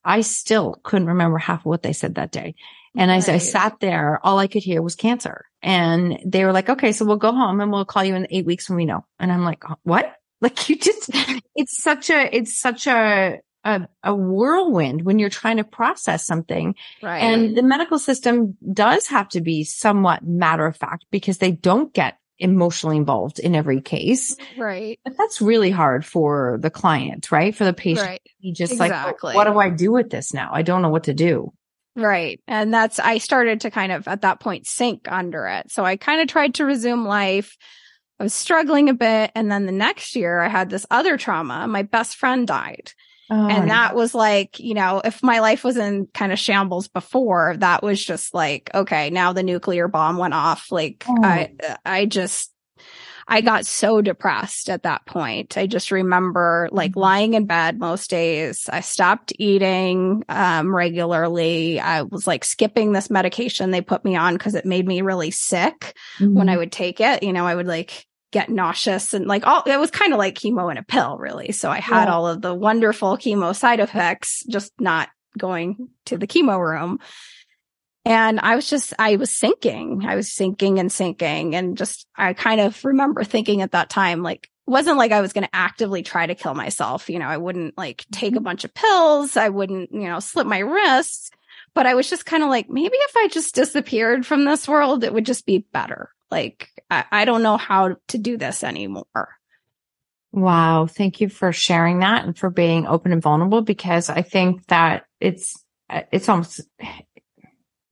[0.04, 2.54] I still couldn't remember half of what they said that day.
[2.96, 3.16] And right.
[3.16, 5.46] as I sat there, all I could hear was cancer.
[5.62, 8.46] And they were like, okay, so we'll go home and we'll call you in eight
[8.46, 9.04] weeks when we know.
[9.18, 10.14] And I'm like, what?
[10.40, 11.08] Like you just,
[11.54, 16.74] it's such a, it's such a, a, a whirlwind when you're trying to process something.
[17.02, 17.18] Right.
[17.18, 21.92] And the medical system does have to be somewhat matter of fact because they don't
[21.92, 24.36] get emotionally involved in every case.
[24.58, 24.98] Right.
[25.04, 27.54] But that's really hard for the client, right?
[27.54, 28.06] For the patient.
[28.06, 28.22] Right.
[28.40, 29.28] You just oh, exactly.
[29.28, 30.50] like, what do I do with this now?
[30.52, 31.52] I don't know what to do.
[31.96, 32.40] Right.
[32.48, 35.70] And that's, I started to kind of at that point sink under it.
[35.70, 37.56] So I kind of tried to resume life.
[38.18, 39.30] I was struggling a bit.
[39.36, 41.68] And then the next year I had this other trauma.
[41.68, 42.92] My best friend died.
[43.30, 46.88] Oh, and that was like, you know, if my life was in kind of shambles
[46.88, 50.70] before, that was just like, okay, now the nuclear bomb went off.
[50.70, 51.20] Like oh.
[51.22, 52.52] I, I just,
[53.26, 55.56] I got so depressed at that point.
[55.56, 57.00] I just remember like mm-hmm.
[57.00, 58.68] lying in bed most days.
[58.70, 61.80] I stopped eating, um, regularly.
[61.80, 65.30] I was like skipping this medication they put me on because it made me really
[65.30, 66.34] sick mm-hmm.
[66.34, 66.60] when I mm-hmm.
[66.60, 67.22] would take it.
[67.22, 70.34] You know, I would like get nauseous and like all it was kind of like
[70.34, 71.52] chemo in a pill really.
[71.52, 72.12] So i had yeah.
[72.12, 76.98] all of the wonderful chemo side effects just not going to the chemo room.
[78.04, 80.04] And i was just i was sinking.
[80.04, 81.54] I was sinking and sinking.
[81.54, 85.32] And just i kind of remember thinking at that time like wasn't like i was
[85.32, 87.08] going to actively try to kill myself.
[87.08, 88.44] You know i wouldn't like take a mm-hmm.
[88.44, 89.36] bunch of pills.
[89.36, 91.30] I wouldn't you know slip my wrists.
[91.72, 95.04] But i was just kind of like maybe if i just disappeared from this world
[95.04, 99.28] it would just be better like, I, I don't know how to do this anymore.
[100.32, 100.86] Wow.
[100.86, 105.04] Thank you for sharing that and for being open and vulnerable because I think that
[105.20, 105.54] it's,
[105.88, 106.60] it's almost,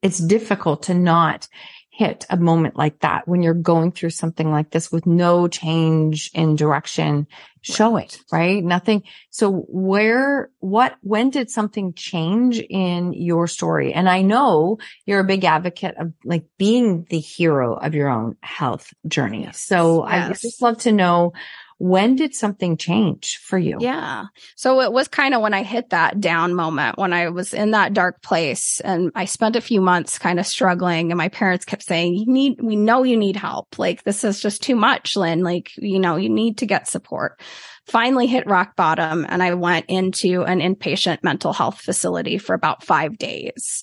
[0.02, 1.46] it's difficult to not
[1.94, 6.30] hit a moment like that when you're going through something like this with no change
[6.32, 7.26] in direction
[7.62, 8.62] show it right?
[8.62, 9.04] Nothing.
[9.30, 13.92] So where, what, when did something change in your story?
[13.92, 18.36] And I know you're a big advocate of like being the hero of your own
[18.42, 19.48] health journey.
[19.52, 20.30] So yes.
[20.30, 21.32] I just love to know
[21.82, 23.78] When did something change for you?
[23.80, 24.26] Yeah.
[24.54, 27.72] So it was kind of when I hit that down moment when I was in
[27.72, 31.64] that dark place and I spent a few months kind of struggling and my parents
[31.64, 33.80] kept saying, you need, we know you need help.
[33.80, 35.42] Like this is just too much, Lyn.
[35.42, 37.40] Like, you know, you need to get support
[37.86, 42.84] finally hit rock bottom and I went into an inpatient mental health facility for about
[42.84, 43.82] five days.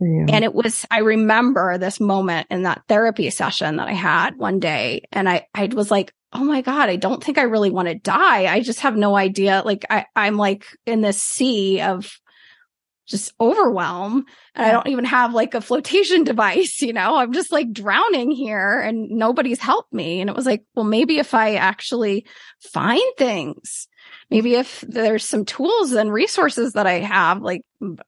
[0.00, 0.26] Yeah.
[0.28, 4.60] And it was, I remember this moment in that therapy session that I had one
[4.60, 5.02] day.
[5.12, 7.96] And I, I was like, Oh my God, I don't think I really want to
[7.96, 8.46] die.
[8.46, 9.62] I just have no idea.
[9.64, 12.16] Like I, I'm like in this sea of
[13.08, 14.24] just overwhelm
[14.54, 18.30] and I don't even have like a flotation device, you know, I'm just like drowning
[18.30, 20.20] here and nobody's helped me.
[20.20, 22.24] And it was like, well, maybe if I actually
[22.60, 23.88] find things,
[24.30, 27.62] maybe if there's some tools and resources that I have, like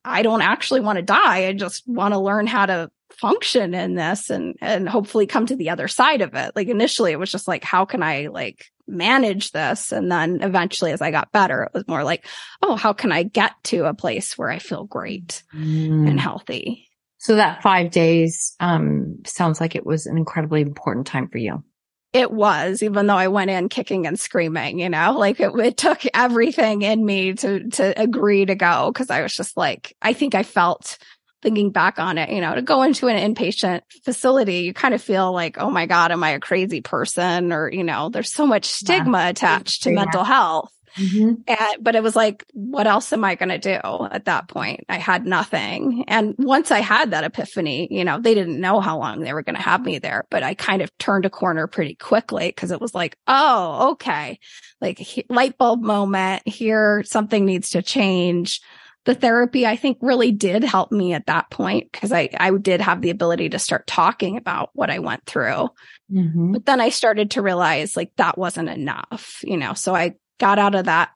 [0.05, 1.49] I don't actually want to die.
[1.49, 5.57] I just want to learn how to function in this and and hopefully come to
[5.57, 8.67] the other side of it like initially it was just like how can i like
[8.87, 12.27] manage this and then eventually as i got better it was more like
[12.63, 16.09] oh how can i get to a place where i feel great mm.
[16.09, 16.89] and healthy
[17.19, 21.63] so that 5 days um sounds like it was an incredibly important time for you
[22.13, 25.77] it was, even though I went in kicking and screaming, you know, like it, it
[25.77, 28.91] took everything in me to, to agree to go.
[28.93, 30.99] Cause I was just like, I think I felt
[31.43, 35.03] thinking back on it, you know, to go into an inpatient facility, you kind of
[35.03, 37.53] feel like, oh my God, am I a crazy person?
[37.53, 39.29] Or, you know, there's so much stigma yeah.
[39.29, 39.97] attached to yeah.
[39.97, 40.73] mental health.
[40.97, 41.35] Mm-hmm.
[41.47, 43.79] And, but it was like, what else am I going to do
[44.11, 44.85] at that point?
[44.89, 46.05] I had nothing.
[46.09, 49.43] And once I had that epiphany, you know, they didn't know how long they were
[49.43, 52.73] going to have me there, but I kind of turned a corner pretty quickly because
[52.73, 54.41] it was like, oh, okay.
[54.81, 57.05] Like light bulb moment here.
[57.05, 58.61] Something needs to change
[59.05, 62.81] the therapy I think really did help me at that point because I, I did
[62.81, 65.71] have the ability to start talking about what I went through.
[66.13, 66.53] Mm-hmm.
[66.53, 70.59] But then I started to realize like that wasn't enough, you know, so I got
[70.59, 71.11] out of that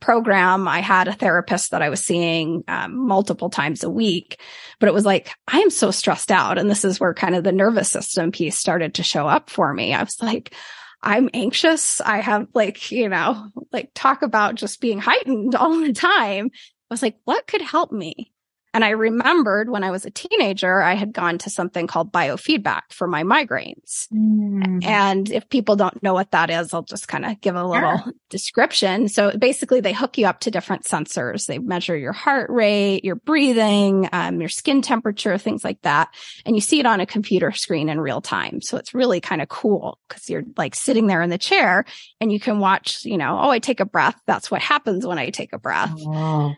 [0.00, 0.68] program.
[0.68, 4.40] I had a therapist that I was seeing um, multiple times a week,
[4.78, 6.58] but it was like, I am so stressed out.
[6.58, 9.72] And this is where kind of the nervous system piece started to show up for
[9.72, 9.94] me.
[9.94, 10.54] I was like,
[11.02, 12.00] I'm anxious.
[12.00, 16.50] I have like, you know, like talk about just being heightened all the time.
[16.90, 18.32] I was like, what could help me?
[18.76, 22.82] And I remembered when I was a teenager, I had gone to something called biofeedback
[22.90, 24.06] for my migraines.
[24.12, 24.84] Mm.
[24.84, 28.02] And if people don't know what that is, I'll just kind of give a little
[28.28, 29.08] description.
[29.08, 31.46] So basically they hook you up to different sensors.
[31.46, 36.10] They measure your heart rate, your breathing, um, your skin temperature, things like that.
[36.44, 38.60] And you see it on a computer screen in real time.
[38.60, 41.86] So it's really kind of cool because you're like sitting there in the chair
[42.20, 44.20] and you can watch, you know, oh, I take a breath.
[44.26, 45.94] That's what happens when I take a breath.
[45.96, 46.52] Oh.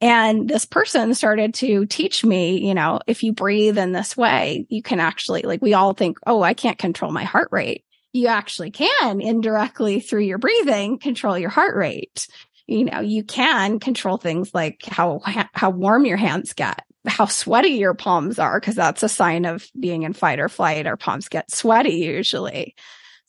[0.00, 4.66] And this person started to teach me, you know, if you breathe in this way,
[4.70, 7.84] you can actually, like, we all think, oh, I can't control my heart rate.
[8.12, 12.26] You actually can indirectly through your breathing control your heart rate.
[12.66, 15.20] You know, you can control things like how,
[15.52, 19.68] how warm your hands get, how sweaty your palms are, because that's a sign of
[19.78, 20.86] being in fight or flight.
[20.86, 22.74] Our palms get sweaty usually.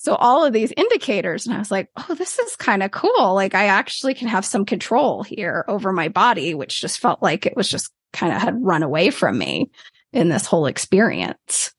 [0.02, 3.36] So all of these indicators, and I was like, oh, this is kind of cool.
[3.36, 7.46] Like I actually can have some control here over my body, which just felt like
[7.46, 9.70] it was just kind of had run away from me
[10.12, 11.72] in this whole experience.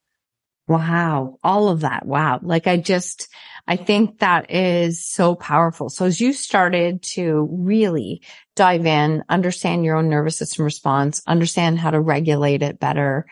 [0.68, 1.40] Wow.
[1.42, 2.06] All of that.
[2.06, 2.38] Wow.
[2.44, 3.28] Like I just,
[3.66, 5.88] I think that is so powerful.
[5.90, 8.22] So as you started to really
[8.54, 13.26] dive in, understand your own nervous system response, understand how to regulate it better,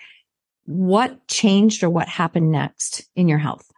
[0.64, 3.69] what changed or what happened next in your health?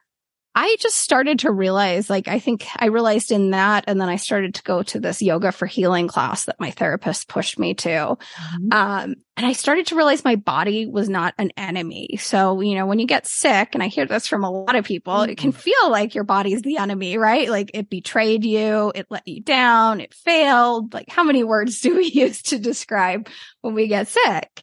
[0.54, 3.84] I just started to realize, like, I think I realized in that.
[3.86, 7.26] And then I started to go to this yoga for healing class that my therapist
[7.26, 7.88] pushed me to.
[7.88, 8.72] Mm-hmm.
[8.72, 12.18] Um, and I started to realize my body was not an enemy.
[12.20, 14.84] So, you know, when you get sick, and I hear this from a lot of
[14.84, 15.30] people, mm-hmm.
[15.30, 15.60] it can mm-hmm.
[15.60, 17.48] feel like your body's the enemy, right?
[17.48, 20.92] Like it betrayed you, it let you down, it failed.
[20.92, 23.28] Like how many words do we use to describe
[23.62, 24.62] when we get sick?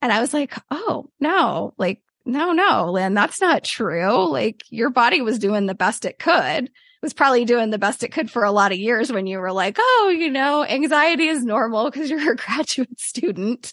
[0.00, 4.30] And I was like, oh no, like no, no, Lyn, that's not true.
[4.30, 6.64] Like your body was doing the best it could.
[6.64, 6.70] It
[7.02, 9.52] was probably doing the best it could for a lot of years when you were
[9.52, 13.72] like, oh, you know, anxiety is normal because you're a graduate student.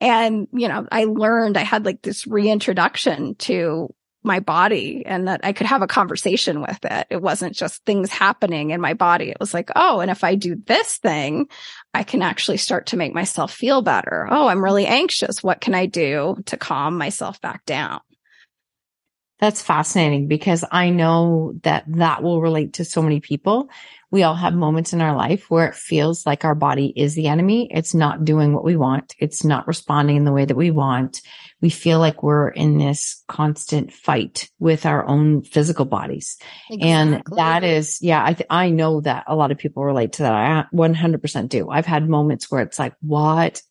[0.00, 5.40] And, you know, I learned I had like this reintroduction to my body and that
[5.42, 7.06] I could have a conversation with it.
[7.10, 9.30] It wasn't just things happening in my body.
[9.30, 11.48] It was like, oh, and if I do this thing,
[11.92, 14.28] I can actually start to make myself feel better.
[14.30, 15.42] Oh, I'm really anxious.
[15.42, 18.00] What can I do to calm myself back down?
[19.40, 23.70] That's fascinating because I know that that will relate to so many people
[24.12, 27.28] we all have moments in our life where it feels like our body is the
[27.28, 27.66] enemy.
[27.70, 29.14] It's not doing what we want.
[29.18, 31.22] It's not responding in the way that we want.
[31.62, 36.36] We feel like we're in this constant fight with our own physical bodies.
[36.68, 36.90] Exactly.
[36.90, 40.24] And that is, yeah, I, th- I know that a lot of people relate to
[40.24, 40.32] that.
[40.34, 41.70] I 100% do.
[41.70, 43.62] I've had moments where it's like, what?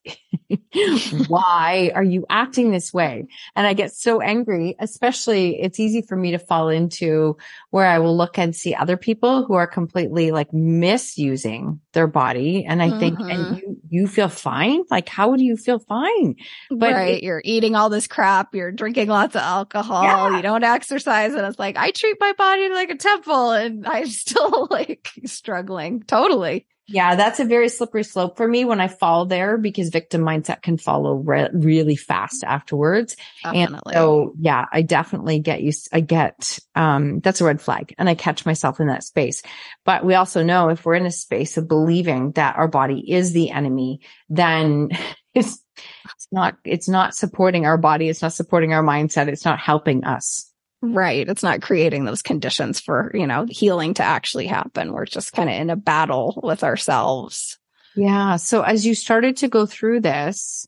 [1.27, 3.27] Why are you acting this way?
[3.55, 7.37] And I get so angry, especially it's easy for me to fall into
[7.69, 12.65] where I will look and see other people who are completely like misusing their body.
[12.65, 12.99] And I mm-hmm.
[12.99, 13.55] think, and mm-hmm.
[13.55, 14.83] you, you feel fine.
[14.89, 16.35] Like, how would you feel fine?
[16.69, 17.15] But right.
[17.15, 18.55] It, you're eating all this crap.
[18.55, 20.03] You're drinking lots of alcohol.
[20.03, 20.35] Yeah.
[20.35, 21.33] You don't exercise.
[21.33, 26.03] And it's like, I treat my body like a temple and I'm still like struggling
[26.03, 26.65] totally.
[26.87, 30.61] Yeah, that's a very slippery slope for me when I fall there because victim mindset
[30.61, 33.15] can follow re- really fast afterwards.
[33.43, 33.93] Definitely.
[33.93, 38.09] And so, yeah, I definitely get used, I get, um, that's a red flag and
[38.09, 39.41] I catch myself in that space.
[39.85, 43.31] But we also know if we're in a space of believing that our body is
[43.31, 44.89] the enemy, then
[45.33, 45.63] it's,
[46.05, 48.09] it's not, it's not supporting our body.
[48.09, 49.27] It's not supporting our mindset.
[49.27, 50.50] It's not helping us.
[50.81, 51.27] Right.
[51.27, 54.93] It's not creating those conditions for, you know, healing to actually happen.
[54.93, 57.59] We're just kind of in a battle with ourselves.
[57.95, 58.37] Yeah.
[58.37, 60.65] So as you started to go through this,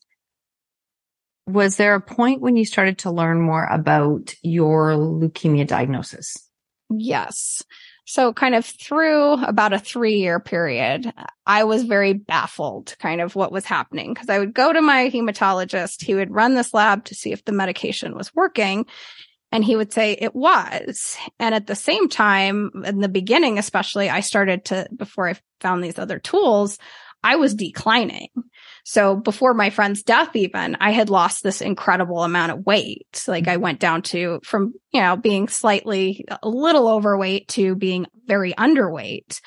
[1.48, 6.38] was there a point when you started to learn more about your leukemia diagnosis?
[6.90, 7.64] Yes.
[8.06, 11.12] So kind of through about a three year period,
[11.46, 15.10] I was very baffled kind of what was happening because I would go to my
[15.10, 16.04] hematologist.
[16.04, 18.86] He would run this lab to see if the medication was working.
[19.54, 21.16] And he would say it was.
[21.40, 25.84] And at the same time, in the beginning, especially, I started to, before I found
[25.84, 26.80] these other tools,
[27.24, 28.30] I was declining.
[28.84, 33.24] So before my friend's death, even I had lost this incredible amount of weight.
[33.28, 38.08] Like I went down to from, you know, being slightly a little overweight to being
[38.26, 39.40] very underweight.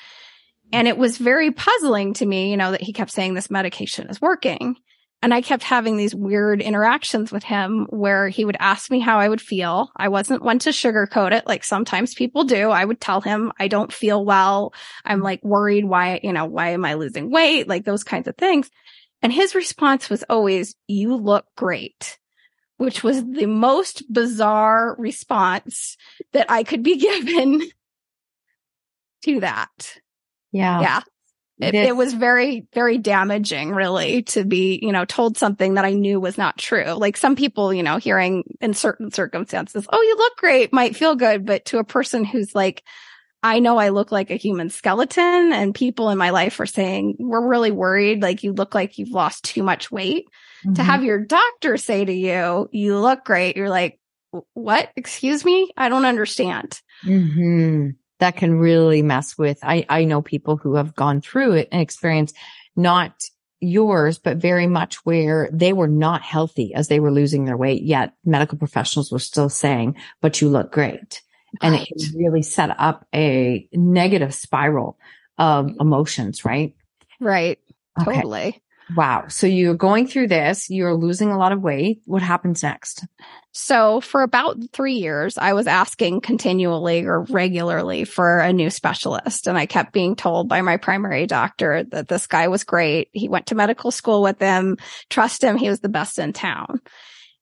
[0.71, 4.09] And it was very puzzling to me, you know, that he kept saying this medication
[4.09, 4.77] is working.
[5.21, 9.19] And I kept having these weird interactions with him where he would ask me how
[9.19, 9.89] I would feel.
[9.95, 12.69] I wasn't one to sugarcoat it like sometimes people do.
[12.69, 14.73] I would tell him I don't feel well.
[15.03, 17.67] I'm like worried why, you know, why am I losing weight?
[17.67, 18.69] Like those kinds of things.
[19.23, 22.19] And his response was always, you look great,
[22.77, 25.97] which was the most bizarre response
[26.33, 27.63] that I could be given
[29.23, 29.97] to that.
[30.51, 30.79] Yeah.
[30.81, 31.01] Yeah.
[31.59, 35.93] It, it, was very, very damaging, really, to be, you know, told something that I
[35.93, 36.91] knew was not true.
[36.91, 41.15] Like some people, you know, hearing in certain circumstances, oh, you look great might feel
[41.15, 42.83] good, but to a person who's like,
[43.41, 47.15] I know I look like a human skeleton and people in my life are saying,
[47.19, 48.21] we're really worried.
[48.21, 50.25] Like you look like you've lost too much weight.
[50.63, 50.73] Mm-hmm.
[50.73, 53.57] To have your doctor say to you, you look great.
[53.57, 53.99] You're like,
[54.53, 54.91] what?
[54.95, 55.71] Excuse me?
[55.75, 56.81] I don't understand.
[57.03, 57.89] Mm-hmm
[58.19, 61.81] that can really mess with, I, I know people who have gone through it and
[61.81, 62.35] experienced
[62.75, 63.23] not
[63.59, 67.83] yours, but very much where they were not healthy as they were losing their weight,
[67.83, 71.21] yet medical professionals were still saying, but you look great.
[71.61, 74.99] And it can really set up a negative spiral
[75.37, 75.81] of mm-hmm.
[75.81, 76.75] emotions, right?
[77.19, 77.59] Right.
[77.99, 78.15] Okay.
[78.15, 78.63] Totally.
[78.95, 79.25] Wow.
[79.27, 82.01] So you're going through this, you're losing a lot of weight.
[82.05, 83.05] What happens next?
[83.51, 89.47] So for about three years, I was asking continually or regularly for a new specialist.
[89.47, 93.09] And I kept being told by my primary doctor that this guy was great.
[93.11, 94.77] He went to medical school with him.
[95.09, 95.57] Trust him.
[95.57, 96.79] He was the best in town.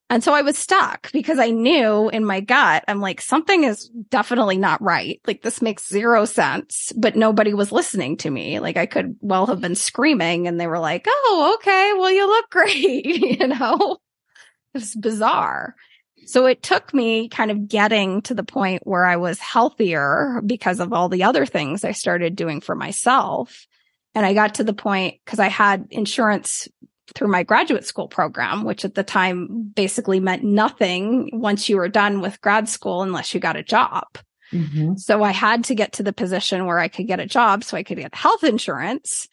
[0.10, 3.90] And so I was stuck because I knew in my gut, I'm like, something is
[4.10, 5.20] definitely not right.
[5.26, 8.60] Like this makes zero sense, but nobody was listening to me.
[8.60, 11.94] Like I could well have been screaming and they were like, Oh, okay.
[11.98, 13.06] Well, you look great.
[13.40, 13.98] you know,
[14.74, 15.76] it was bizarre.
[16.28, 20.80] So it took me kind of getting to the point where I was healthier because
[20.80, 23.68] of all the other things I started doing for myself.
[24.16, 26.68] And I got to the point because I had insurance
[27.14, 31.90] through my graduate school program, which at the time basically meant nothing once you were
[31.90, 34.06] done with grad school unless you got a job.
[34.52, 34.96] Mm-hmm.
[34.96, 37.78] So I had to get to the position where I could get a job so
[37.78, 39.28] I could get health insurance,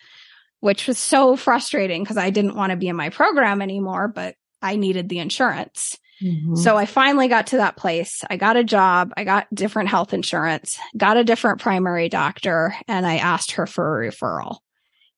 [0.60, 4.34] which was so frustrating because I didn't want to be in my program anymore, but
[4.60, 5.98] I needed the insurance.
[6.22, 6.54] Mm-hmm.
[6.54, 8.22] So I finally got to that place.
[8.30, 9.12] I got a job.
[9.16, 14.02] I got different health insurance, got a different primary doctor, and I asked her for
[14.02, 14.58] a referral.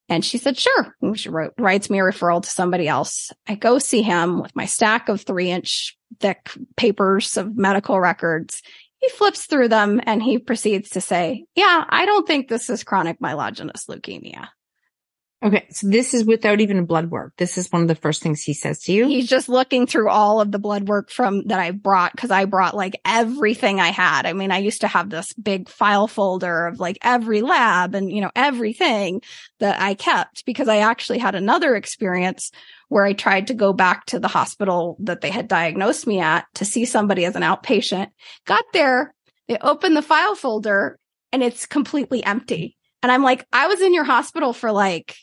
[0.08, 0.94] And she said, sure.
[1.00, 3.32] And she wrote, writes me a referral to somebody else.
[3.46, 8.62] I go see him with my stack of three inch thick papers of medical records.
[8.98, 12.84] He flips through them and he proceeds to say, yeah, I don't think this is
[12.84, 14.48] chronic myelogenous leukemia.
[15.44, 15.66] Okay.
[15.70, 17.34] So this is without even blood work.
[17.36, 19.06] This is one of the first things he says to you.
[19.06, 22.46] He's just looking through all of the blood work from that I brought because I
[22.46, 24.24] brought like everything I had.
[24.24, 28.10] I mean, I used to have this big file folder of like every lab and,
[28.10, 29.20] you know, everything
[29.58, 32.50] that I kept because I actually had another experience
[32.88, 36.46] where I tried to go back to the hospital that they had diagnosed me at
[36.54, 38.08] to see somebody as an outpatient.
[38.46, 39.14] Got there,
[39.48, 40.98] they opened the file folder
[41.32, 42.78] and it's completely empty.
[43.02, 45.14] And I'm like, I was in your hospital for like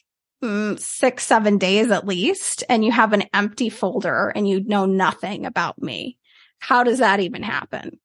[0.44, 4.88] Mm, six, seven days at least, and you have an empty folder and you know
[4.88, 6.18] nothing about me.
[6.58, 8.00] How does that even happen?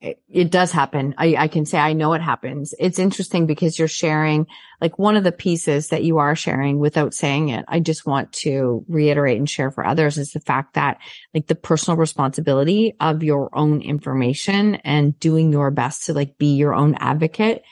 [0.00, 1.14] It, it does happen.
[1.18, 2.74] I, I, can say I know it happens.
[2.78, 4.46] It's interesting because you're sharing
[4.80, 7.64] like one of the pieces that you are sharing without saying it.
[7.66, 10.98] I just want to reiterate and share for others is the fact that
[11.34, 16.54] like the personal responsibility of your own information and doing your best to like be
[16.56, 17.64] your own advocate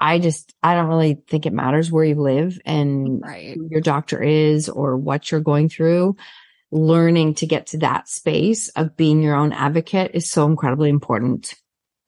[0.00, 3.54] I just, I don't really think it matters where you live and right.
[3.54, 6.16] who your doctor is or what you're going through.
[6.72, 11.54] Learning to get to that space of being your own advocate is so incredibly important.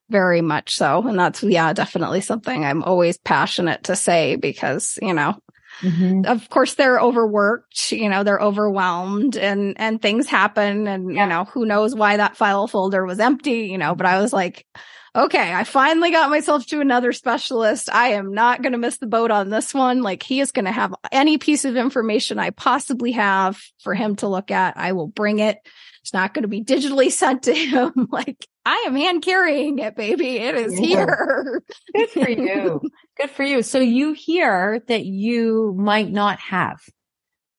[0.09, 1.07] Very much so.
[1.07, 5.37] And that's, yeah, definitely something I'm always passionate to say because, you know,
[5.81, 6.27] Mm-hmm.
[6.27, 10.87] Of course, they're overworked, you know, they're overwhelmed and, and things happen.
[10.87, 11.25] And, yeah.
[11.25, 14.33] you know, who knows why that file folder was empty, you know, but I was
[14.33, 14.67] like,
[15.15, 17.89] okay, I finally got myself to another specialist.
[17.93, 20.03] I am not going to miss the boat on this one.
[20.03, 24.17] Like he is going to have any piece of information I possibly have for him
[24.17, 24.77] to look at.
[24.77, 25.59] I will bring it.
[26.03, 28.09] It's not going to be digitally sent to him.
[28.11, 30.37] like I am hand carrying it, baby.
[30.39, 30.87] It is yeah.
[30.87, 31.63] here.
[31.95, 32.81] Good for you.
[33.19, 33.63] Good for you.
[33.63, 36.81] So you hear that you might not have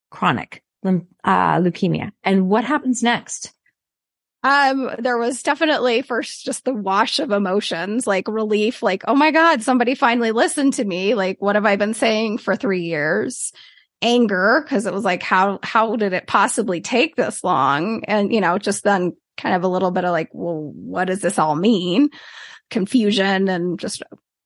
[0.09, 2.11] chronic uh, leukemia.
[2.23, 3.53] And what happens next?
[4.43, 9.31] Um, there was definitely first just the wash of emotions, like relief, like, oh my
[9.31, 11.15] God, somebody finally listened to me.
[11.15, 13.53] Like, what have I been saying for three years?
[14.01, 18.03] Anger, because it was like, how, how did it possibly take this long?
[18.03, 21.21] And, you know, just then kind of a little bit of like, well, what does
[21.21, 22.09] this all mean?
[22.69, 24.03] Confusion and just,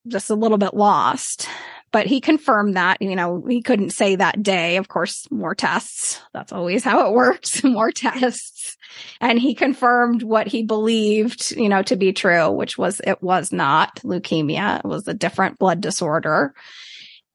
[0.08, 1.50] just a little bit lost
[1.92, 4.78] but he confirmed that, you know, he couldn't say that day.
[4.78, 6.22] Of course, more tests.
[6.34, 7.64] That's always how it works.
[7.64, 8.78] more tests.
[9.22, 13.52] And he confirmed what he believed, you know, to be true, which was it was
[13.52, 14.80] not leukemia.
[14.80, 16.54] It was a different blood disorder.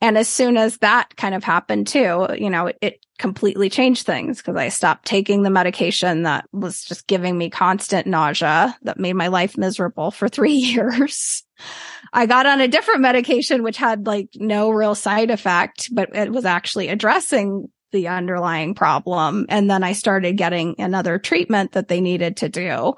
[0.00, 4.04] And as soon as that kind of happened too, you know, it, it completely changed
[4.04, 8.98] things because I stopped taking the medication that was just giving me constant nausea that
[8.98, 11.44] made my life miserable for three years.
[12.12, 16.30] I got on a different medication, which had like no real side effect, but it
[16.30, 19.46] was actually addressing the underlying problem.
[19.48, 22.94] And then I started getting another treatment that they needed to do.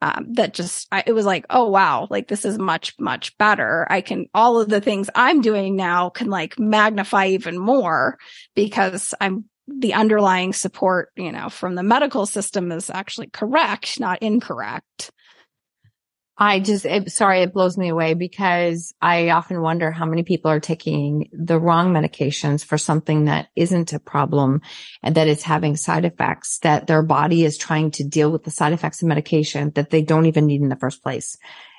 [0.00, 3.86] Um, that just, I, it was like, oh wow, like this is much, much better.
[3.88, 8.18] I can, all of the things I'm doing now can like magnify even more
[8.56, 14.20] because I'm the underlying support, you know, from the medical system is actually correct, not
[14.22, 15.12] incorrect.
[16.38, 20.50] I just, it, sorry, it blows me away because I often wonder how many people
[20.50, 24.62] are taking the wrong medications for something that isn't a problem
[25.02, 28.50] and that is having side effects that their body is trying to deal with the
[28.50, 31.36] side effects of medication that they don't even need in the first place.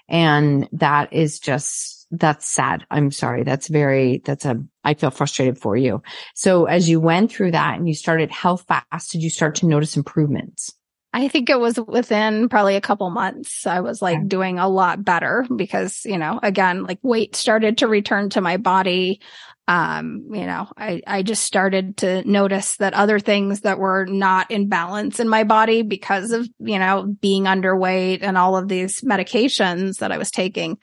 [0.07, 2.85] And that is just, that's sad.
[2.91, 3.43] I'm sorry.
[3.43, 6.03] That's very, that's a, I feel frustrated for you.
[6.35, 9.65] So as you went through that and you started, how fast did you start to
[9.65, 10.75] notice improvements?
[11.15, 13.67] I think it was within probably a couple months.
[13.67, 17.87] I was like doing a lot better because, you know, again, like weight started to
[17.87, 19.21] return to my body.
[19.65, 24.51] Um, you know, I, I just started to notice that other things that were not
[24.51, 29.01] in balance in my body because of, you know, being underweight and all of these
[29.01, 30.79] medications that I was taking,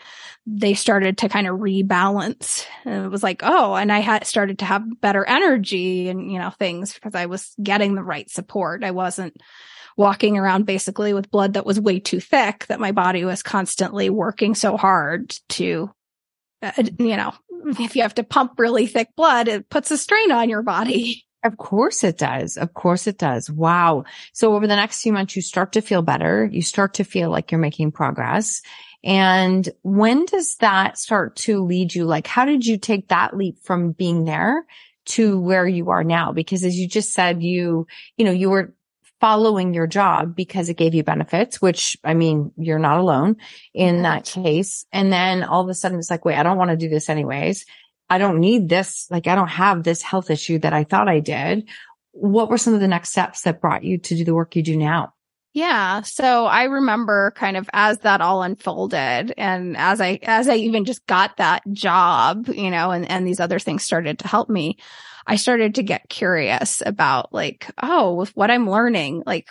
[0.46, 2.64] they started to kind of rebalance.
[2.84, 6.38] And it was like, oh, and I had started to have better energy and, you
[6.38, 8.82] know, things because I was getting the right support.
[8.82, 9.36] I wasn't,
[10.00, 14.08] walking around basically with blood that was way too thick that my body was constantly
[14.08, 15.90] working so hard to,
[16.62, 17.34] uh, you know,
[17.78, 21.26] if you have to pump really thick blood, it puts a strain on your body.
[21.44, 22.56] Of course it does.
[22.56, 23.50] Of course it does.
[23.50, 24.04] Wow.
[24.32, 26.48] So over the next few months, you start to feel better.
[26.50, 28.62] You start to feel like you're making progress.
[29.04, 32.06] And when does that start to lead you?
[32.06, 34.64] Like, how did you take that leap from being there
[35.06, 36.32] to where you are now?
[36.32, 37.86] Because as you just said, you,
[38.16, 38.74] you know, you were
[39.20, 43.36] following your job because it gave you benefits, which I mean, you're not alone
[43.74, 44.86] in that case.
[44.92, 47.08] And then all of a sudden it's like, wait, I don't want to do this
[47.08, 47.66] anyways.
[48.08, 49.06] I don't need this.
[49.10, 51.68] Like I don't have this health issue that I thought I did.
[52.12, 54.62] What were some of the next steps that brought you to do the work you
[54.62, 55.14] do now?
[55.52, 56.02] Yeah.
[56.02, 60.84] So I remember kind of as that all unfolded and as I, as I even
[60.84, 64.78] just got that job, you know, and, and these other things started to help me,
[65.30, 69.46] I started to get curious about like, oh, with what I'm learning, like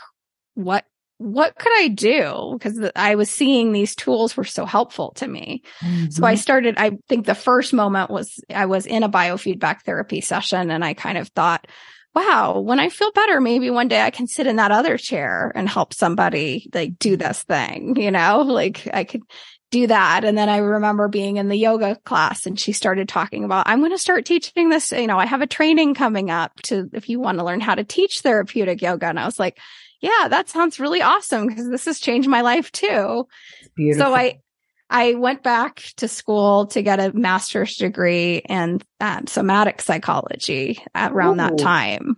[0.55, 0.83] what,
[1.19, 2.57] what could I do?
[2.59, 5.63] Because I was seeing these tools were so helpful to me.
[5.79, 6.09] Mm-hmm.
[6.09, 6.39] So I mm-hmm.
[6.41, 10.83] started, I think the first moment was I was in a biofeedback therapy session and
[10.83, 11.65] I kind of thought,
[12.13, 15.49] wow, when I feel better, maybe one day I can sit in that other chair
[15.55, 19.21] and help somebody like do this thing, you know, like I could
[19.71, 20.23] do that.
[20.23, 23.79] And then I remember being in the yoga class and she started talking about, I'm
[23.79, 24.91] going to start teaching this.
[24.91, 27.75] You know, I have a training coming up to, if you want to learn how
[27.75, 29.07] to teach therapeutic yoga.
[29.07, 29.59] And I was like,
[30.01, 33.27] yeah, that sounds really awesome because this has changed my life too.
[33.97, 34.39] So I,
[34.89, 41.35] I went back to school to get a master's degree in um, somatic psychology around
[41.35, 41.43] Ooh.
[41.43, 42.15] that time.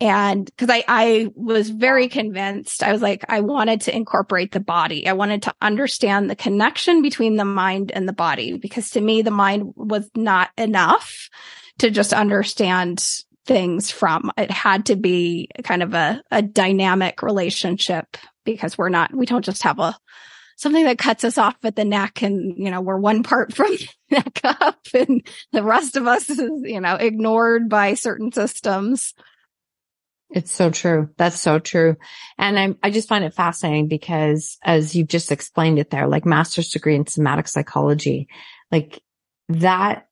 [0.00, 4.60] And because I, I was very convinced, I was like, I wanted to incorporate the
[4.60, 5.08] body.
[5.08, 9.22] I wanted to understand the connection between the mind and the body because to me,
[9.22, 11.28] the mind was not enough
[11.78, 13.04] to just understand
[13.44, 14.30] things from.
[14.36, 19.44] It had to be kind of a, a dynamic relationship because we're not, we don't
[19.44, 19.98] just have a,
[20.56, 23.74] something that cuts us off at the neck and, you know, we're one part from
[24.10, 29.14] neck up and the rest of us is, you know, ignored by certain systems.
[30.30, 31.08] It's so true.
[31.16, 31.96] That's so true.
[32.36, 36.26] And I, I just find it fascinating because as you've just explained it there, like
[36.26, 38.28] master's degree in somatic psychology,
[38.70, 39.02] like
[39.48, 40.06] that,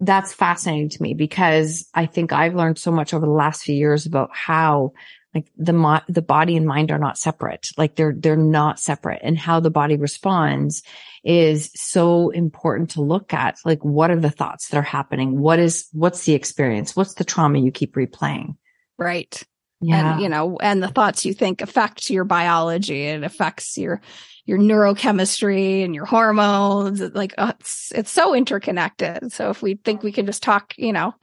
[0.00, 3.76] that's fascinating to me because I think I've learned so much over the last few
[3.76, 4.92] years about how
[5.34, 7.68] like the mo- the body and mind are not separate.
[7.76, 9.20] Like they're they're not separate.
[9.22, 10.82] And how the body responds
[11.22, 13.58] is so important to look at.
[13.64, 15.38] Like what are the thoughts that are happening?
[15.38, 16.96] What is what's the experience?
[16.96, 18.56] What's the trauma you keep replaying?
[18.98, 19.40] Right
[19.80, 20.14] yeah.
[20.14, 23.06] And, you know, and the thoughts you think affect your biology.
[23.06, 24.00] It affects your,
[24.44, 27.00] your neurochemistry and your hormones.
[27.00, 29.32] Like, uh, it's, it's so interconnected.
[29.32, 31.14] So if we think we can just talk, you know,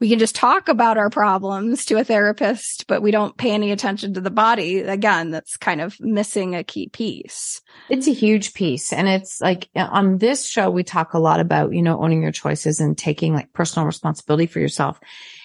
[0.00, 3.70] we can just talk about our problems to a therapist, but we don't pay any
[3.70, 4.80] attention to the body.
[4.80, 7.60] Again, that's kind of missing a key piece.
[7.88, 8.92] It's a huge piece.
[8.92, 12.22] And it's like uh, on this show, we talk a lot about, you know, owning
[12.22, 14.98] your choices and taking like personal responsibility for yourself.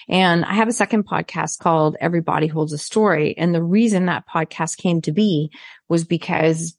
[0.08, 3.36] And I have a second podcast called Everybody Holds a Story.
[3.36, 5.52] And the reason that podcast came to be
[5.88, 6.74] was because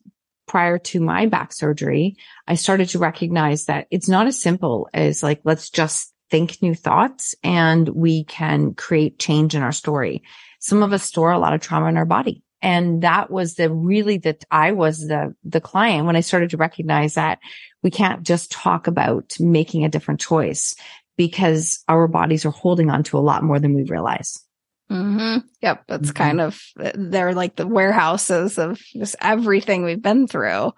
[0.47, 2.17] prior to my back surgery,
[2.47, 6.75] I started to recognize that it's not as simple as like, let's just think new
[6.75, 10.23] thoughts and we can create change in our story.
[10.59, 12.43] Some of us store a lot of trauma in our body.
[12.61, 16.57] And that was the really that I was the, the client when I started to
[16.57, 17.39] recognize that
[17.83, 20.75] we can't just talk about making a different choice
[21.15, 24.43] because our bodies are holding on to a lot more than we realize.
[24.91, 25.45] Mm-hmm.
[25.61, 25.83] Yep.
[25.87, 26.17] It's mm-hmm.
[26.17, 30.71] kind of, they're like the warehouses of just everything we've been through.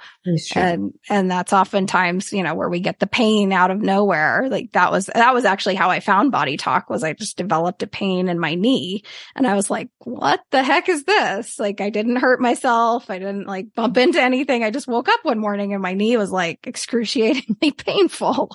[0.60, 4.48] And, and that's oftentimes, you know, where we get the pain out of nowhere.
[4.50, 7.88] Like that was, that was actually how I found BodyTalk was I just developed a
[7.88, 9.04] pain in my knee
[9.36, 11.58] and I was like, what the heck is this?
[11.58, 13.10] Like I didn't hurt myself.
[13.10, 14.64] I didn't like bump into anything.
[14.64, 18.52] I just woke up one morning and my knee was like excruciatingly painful.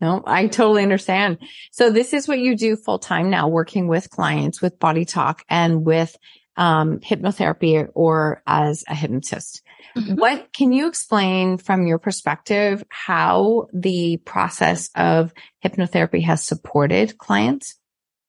[0.00, 1.38] No, I totally understand.
[1.72, 5.84] So this is what you do full time now, working with clients with BodyTalk and
[5.84, 6.16] with
[6.56, 9.62] um, hypnotherapy or as a hypnotist.
[9.96, 10.14] Mm-hmm.
[10.16, 15.32] What can you explain from your perspective how the process of
[15.64, 17.76] hypnotherapy has supported clients?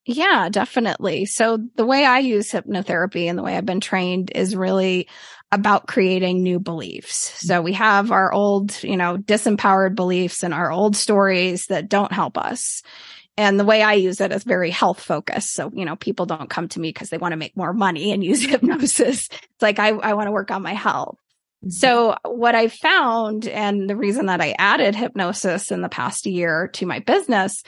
[0.06, 1.26] Yeah, definitely.
[1.26, 5.08] So the way I use hypnotherapy and the way I've been trained is really
[5.52, 7.34] about creating new beliefs.
[7.40, 12.12] So we have our old, you know, disempowered beliefs and our old stories that don't
[12.12, 12.84] help us.
[13.36, 15.54] And the way I use it is very health focused.
[15.54, 18.12] So, you know, people don't come to me because they want to make more money
[18.12, 19.30] and use hypnosis.
[19.32, 21.18] It's like, I, I want to work on my health.
[21.64, 21.72] Mm-hmm.
[21.72, 26.68] So what I found and the reason that I added hypnosis in the past year
[26.74, 27.64] to my business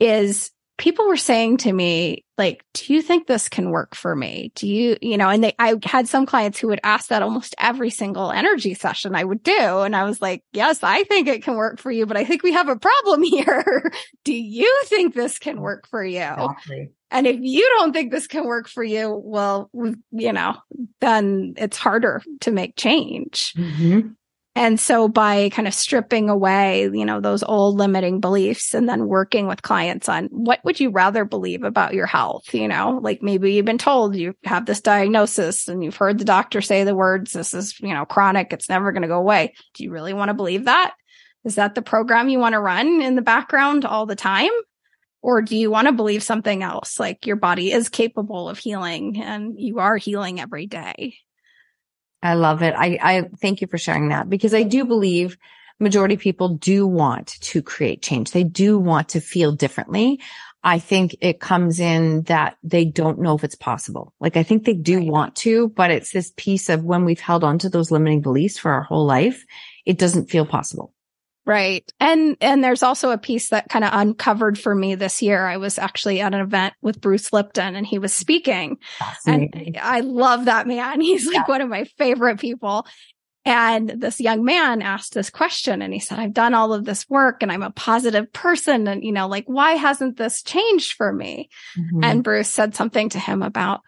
[0.00, 0.50] is
[0.82, 4.50] people were saying to me, like, do you think this can work for me?
[4.56, 7.54] Do you, you know, and they, I had some clients who would ask that almost
[7.56, 9.52] every single energy session I would do.
[9.52, 12.42] And I was like, yes, I think it can work for you, but I think
[12.42, 13.92] we have a problem here.
[14.24, 16.18] do you think this can work for you?
[16.18, 16.90] Exactly.
[17.12, 19.70] And if you don't think this can work for you, well,
[20.10, 20.56] you know,
[21.00, 23.54] then it's harder to make change.
[23.56, 24.08] Mm-hmm.
[24.54, 29.08] And so by kind of stripping away, you know, those old limiting beliefs and then
[29.08, 32.52] working with clients on what would you rather believe about your health?
[32.52, 36.26] You know, like maybe you've been told you have this diagnosis and you've heard the
[36.26, 38.52] doctor say the words, this is, you know, chronic.
[38.52, 39.54] It's never going to go away.
[39.74, 40.94] Do you really want to believe that?
[41.44, 44.50] Is that the program you want to run in the background all the time?
[45.22, 47.00] Or do you want to believe something else?
[47.00, 51.14] Like your body is capable of healing and you are healing every day.
[52.22, 52.74] I love it.
[52.76, 55.36] I, I thank you for sharing that because I do believe
[55.80, 58.30] majority people do want to create change.
[58.30, 60.20] They do want to feel differently.
[60.64, 64.14] I think it comes in that they don't know if it's possible.
[64.20, 65.08] Like I think they do right.
[65.08, 68.58] want to, but it's this piece of when we've held on to those limiting beliefs
[68.58, 69.44] for our whole life,
[69.84, 70.94] it doesn't feel possible.
[71.44, 71.90] Right.
[71.98, 75.44] And, and there's also a piece that kind of uncovered for me this year.
[75.44, 78.78] I was actually at an event with Bruce Lipton and he was speaking
[79.26, 81.00] and I love that man.
[81.00, 81.44] He's like yeah.
[81.46, 82.86] one of my favorite people.
[83.44, 87.10] And this young man asked this question and he said, I've done all of this
[87.10, 88.86] work and I'm a positive person.
[88.86, 91.48] And, you know, like, why hasn't this changed for me?
[91.76, 92.04] Mm-hmm.
[92.04, 93.80] And Bruce said something to him about,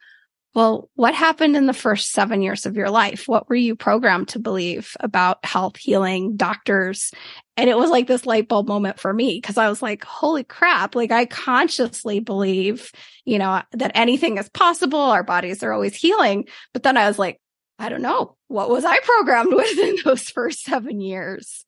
[0.55, 3.25] well, what happened in the first seven years of your life?
[3.27, 7.13] What were you programmed to believe about health, healing, doctors?
[7.57, 10.43] And it was like this light bulb moment for me because I was like, holy
[10.43, 10.95] crap.
[10.95, 12.91] Like I consciously believe,
[13.25, 14.99] you know, that anything is possible.
[14.99, 16.49] Our bodies are always healing.
[16.73, 17.41] But then I was like,
[17.79, 18.37] I don't know.
[18.49, 21.65] What was I programmed with in those first seven years?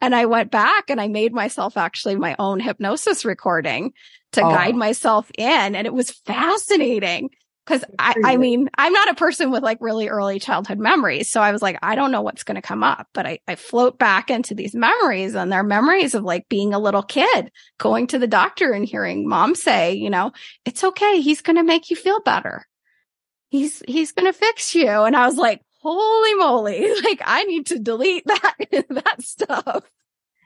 [0.00, 3.92] And I went back and I made myself actually my own hypnosis recording
[4.32, 4.50] to oh.
[4.50, 5.74] guide myself in.
[5.74, 7.30] And it was fascinating
[7.66, 11.28] Cause I, I mean, I'm not a person with like really early childhood memories.
[11.30, 13.56] So I was like, I don't know what's going to come up, but I, I
[13.56, 18.06] float back into these memories and they're memories of like being a little kid, going
[18.08, 20.30] to the doctor and hearing mom say, you know,
[20.64, 21.20] it's okay.
[21.20, 22.66] He's going to make you feel better.
[23.48, 24.88] He's, he's going to fix you.
[24.88, 26.92] And I was like, holy moly.
[27.04, 29.84] Like I need to delete that, that stuff.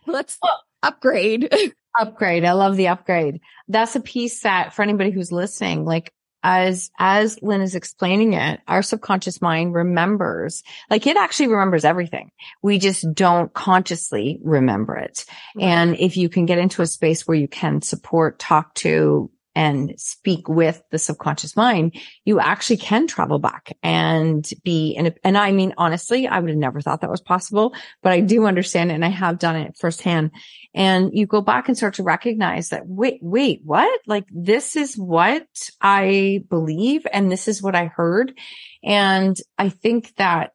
[0.07, 0.39] Let's
[0.83, 1.53] upgrade.
[1.99, 2.45] Upgrade.
[2.45, 3.41] I love the upgrade.
[3.67, 6.13] That's a piece that for anybody who's listening, like
[6.43, 12.31] as, as Lyn is explaining it, our subconscious mind remembers, like it actually remembers everything.
[12.63, 15.25] We just don't consciously remember it.
[15.57, 15.65] Right.
[15.65, 19.95] And if you can get into a space where you can support, talk to, and
[19.97, 25.37] speak with the subconscious mind, you actually can travel back and be in a, and
[25.37, 28.91] I mean, honestly, I would have never thought that was possible, but I do understand
[28.91, 30.31] it and I have done it firsthand.
[30.73, 34.01] And you go back and start to recognize that, wait, wait, what?
[34.07, 35.49] Like this is what
[35.81, 38.39] I believe and this is what I heard.
[38.85, 40.53] And I think that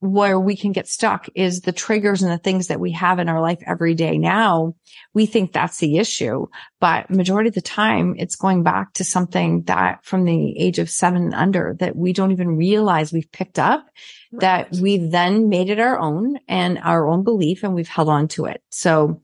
[0.00, 3.28] where we can get stuck is the triggers and the things that we have in
[3.28, 4.74] our life every day now.
[5.12, 6.46] We think that's the issue,
[6.80, 10.88] but majority of the time it's going back to something that from the age of
[10.88, 13.86] seven and under that we don't even realize we've picked up
[14.32, 14.40] right.
[14.40, 18.28] that we've then made it our own and our own belief and we've held on
[18.28, 18.62] to it.
[18.70, 19.20] So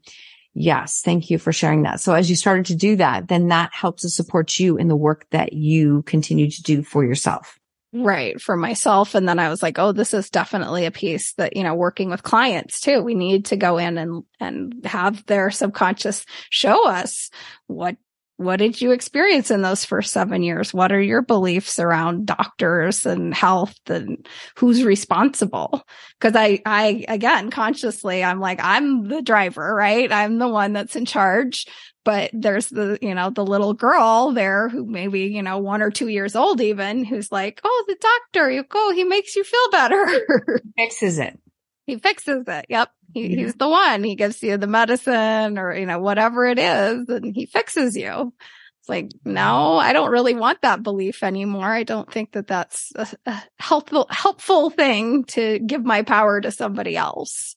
[0.55, 2.01] yes, thank you for sharing that.
[2.01, 4.97] So as you started to do that, then that helps to support you in the
[4.97, 7.61] work that you continue to do for yourself.
[7.97, 8.41] Right.
[8.41, 9.15] For myself.
[9.15, 12.11] And then I was like, oh, this is definitely a piece that, you know, working
[12.11, 13.01] with clients too.
[13.01, 17.31] We need to go in and, and have their subconscious show us
[17.69, 17.97] what,
[18.37, 20.75] what did you experience in those first seven years?
[20.75, 24.27] What are your beliefs around doctors and health and
[24.57, 25.87] who's responsible?
[26.21, 30.11] Cause I, I, again, consciously, I'm like, I'm the driver, right?
[30.11, 31.67] I'm the one that's in charge
[32.05, 35.91] but there's the, you know, the little girl there who maybe, you know, one or
[35.91, 39.71] two years old even, who's like, Oh, the doctor, you go, he makes you feel
[39.71, 40.05] better.
[40.77, 41.39] fixes it.
[41.87, 42.67] He fixes it.
[42.69, 42.91] Yep.
[43.13, 43.37] He, yeah.
[43.45, 44.05] He's the one.
[44.05, 48.33] He gives you the medicine or, you know, whatever it is and he fixes you.
[48.81, 51.65] It's like, no, I don't really want that belief anymore.
[51.65, 56.51] I don't think that that's a, a helpful, helpful thing to give my power to
[56.51, 57.57] somebody else.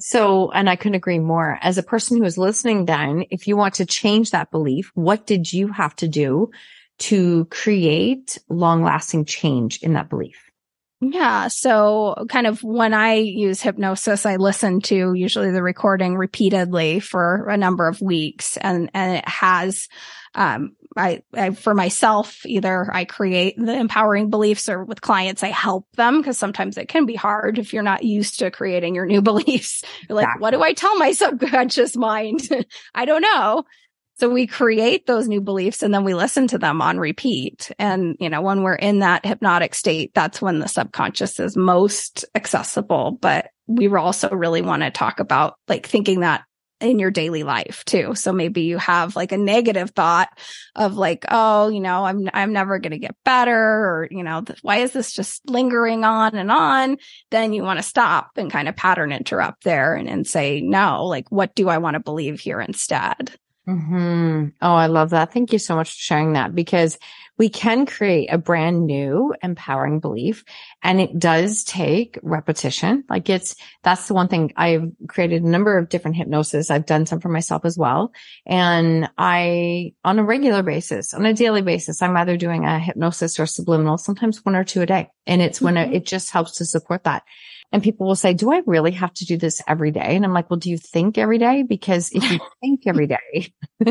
[0.00, 1.58] So, and I couldn't agree more.
[1.60, 5.26] As a person who is listening then, if you want to change that belief, what
[5.26, 6.50] did you have to do
[6.98, 10.47] to create long lasting change in that belief?
[11.00, 11.46] Yeah.
[11.46, 17.46] So kind of when I use hypnosis, I listen to usually the recording repeatedly for
[17.48, 19.88] a number of weeks and, and it has,
[20.34, 25.48] um, I, I, for myself, either I create the empowering beliefs or with clients, I
[25.48, 29.06] help them because sometimes it can be hard if you're not used to creating your
[29.06, 29.84] new beliefs.
[30.08, 30.42] You're like, exactly.
[30.42, 32.48] what do I tell my subconscious mind?
[32.94, 33.62] I don't know.
[34.18, 37.70] So we create those new beliefs and then we listen to them on repeat.
[37.78, 42.24] And, you know, when we're in that hypnotic state, that's when the subconscious is most
[42.34, 43.12] accessible.
[43.12, 46.42] But we also really want to talk about like thinking that
[46.80, 48.14] in your daily life too.
[48.14, 50.28] So maybe you have like a negative thought
[50.74, 54.42] of like, oh, you know, I'm, I'm never going to get better or, you know,
[54.42, 56.98] th- why is this just lingering on and on?
[57.30, 61.04] Then you want to stop and kind of pattern interrupt there and, and say, no,
[61.04, 63.36] like, what do I want to believe here instead?
[63.68, 64.46] Mm-hmm.
[64.62, 65.32] Oh, I love that.
[65.32, 66.98] Thank you so much for sharing that because
[67.36, 70.42] we can create a brand new empowering belief
[70.82, 73.04] and it does take repetition.
[73.08, 73.54] Like it's,
[73.84, 76.70] that's the one thing I've created a number of different hypnosis.
[76.70, 78.12] I've done some for myself as well.
[78.46, 83.38] And I, on a regular basis, on a daily basis, I'm either doing a hypnosis
[83.38, 85.10] or subliminal, sometimes one or two a day.
[85.26, 85.92] And it's when mm-hmm.
[85.92, 87.22] it, it just helps to support that.
[87.70, 90.16] And people will say, do I really have to do this every day?
[90.16, 91.62] And I'm like, well, do you think every day?
[91.62, 93.52] Because if you think every day,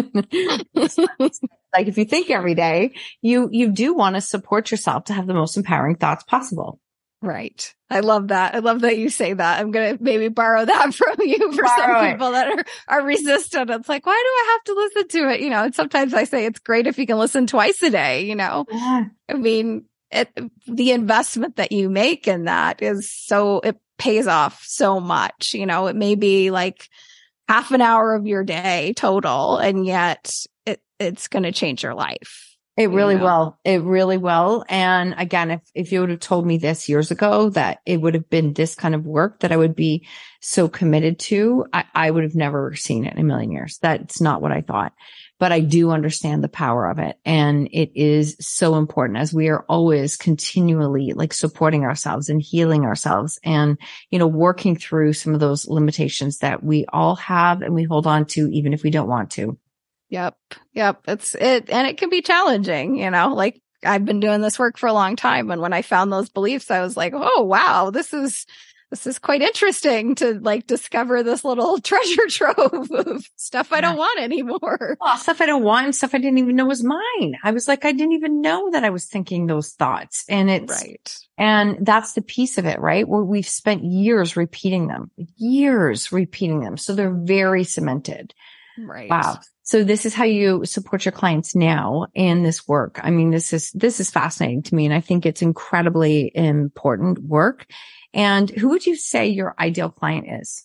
[1.73, 5.27] like if you think every day, you, you do want to support yourself to have
[5.27, 6.79] the most empowering thoughts possible.
[7.21, 7.73] Right.
[7.89, 8.53] I love that.
[8.53, 9.59] I love that you say that.
[9.59, 12.31] I'm going to maybe borrow that from you for borrow some people it.
[12.31, 13.69] that are, are resistant.
[13.69, 15.41] It's like, why do I have to listen to it?
[15.41, 18.25] You know, and sometimes I say it's great if you can listen twice a day,
[18.25, 19.05] you know, yeah.
[19.29, 20.29] I mean, it,
[20.67, 25.53] the investment that you make in that is so, it pays off so much.
[25.53, 26.87] You know, it may be like
[27.47, 30.31] half an hour of your day total, and yet
[30.65, 32.46] it, it's going to change your life.
[32.77, 33.23] It really know?
[33.23, 33.59] will.
[33.65, 34.63] It really will.
[34.69, 38.13] And again, if, if you would have told me this years ago that it would
[38.13, 40.07] have been this kind of work that I would be
[40.41, 43.79] so committed to, I, I would have never seen it in a million years.
[43.81, 44.93] That's not what I thought
[45.39, 47.17] but I do understand the power of it.
[47.23, 52.85] And it is so important as we are always continually like supporting ourselves and healing
[52.85, 53.77] ourselves and,
[54.09, 58.07] you know, working through some of those limitations that we all have and we hold
[58.07, 59.57] on to even if we don't want to.
[60.09, 60.37] Yep.
[60.73, 61.01] Yep.
[61.07, 64.77] It's it, and it can be challenging, you know, like I've been doing this work
[64.77, 65.51] for a long time.
[65.51, 68.45] And when I found those beliefs, I was like, Oh, wow, this is,
[68.89, 73.97] this is quite interesting to like discover this little treasure trove of stuff I don't
[73.97, 74.97] want anymore.
[75.01, 77.35] Well, stuff I don't want, stuff I didn't even know was mine.
[77.43, 80.23] I was like, I didn't even know that I was thinking those thoughts.
[80.29, 81.17] And it's right.
[81.37, 83.07] And that's the piece of it, right?
[83.07, 86.77] Where we've spent years repeating them, years repeating them.
[86.77, 88.33] So they're very cemented.
[88.77, 89.09] Right.
[89.09, 89.39] Wow.
[89.63, 92.99] So this is how you support your clients now in this work.
[93.03, 94.85] I mean, this is, this is fascinating to me.
[94.85, 97.65] And I think it's incredibly important work.
[98.13, 100.63] And who would you say your ideal client is?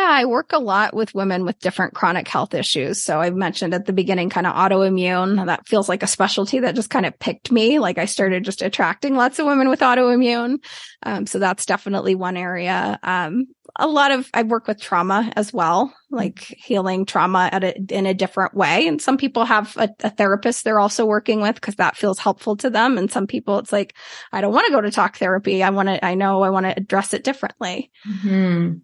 [0.00, 3.02] Yeah, I work a lot with women with different chronic health issues.
[3.02, 5.44] So I mentioned at the beginning kind of autoimmune.
[5.44, 7.78] That feels like a specialty that just kind of picked me.
[7.78, 10.64] Like I started just attracting lots of women with autoimmune.
[11.02, 12.98] Um, so that's definitely one area.
[13.02, 17.78] Um, a lot of I work with trauma as well, like healing trauma at a,
[17.94, 18.88] in a different way.
[18.88, 22.56] And some people have a, a therapist they're also working with because that feels helpful
[22.56, 22.96] to them.
[22.96, 23.94] And some people it's like,
[24.32, 25.62] I don't want to go to talk therapy.
[25.62, 27.90] I want to, I know I want to address it differently.
[28.08, 28.78] Mm-hmm.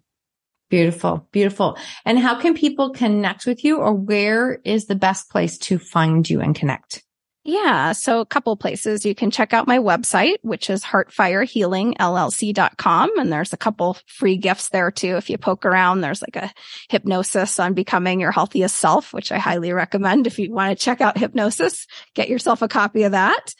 [0.69, 1.77] Beautiful, beautiful.
[2.03, 6.29] And how can people connect with you or where is the best place to find
[6.29, 7.03] you and connect?
[7.47, 7.93] Yeah.
[7.93, 13.19] So a couple places you can check out my website, which is heartfirehealingllc.com.
[13.19, 15.15] And there's a couple free gifts there too.
[15.15, 16.51] If you poke around, there's like a
[16.89, 20.27] hypnosis on becoming your healthiest self, which I highly recommend.
[20.27, 23.53] If you want to check out hypnosis, get yourself a copy of that.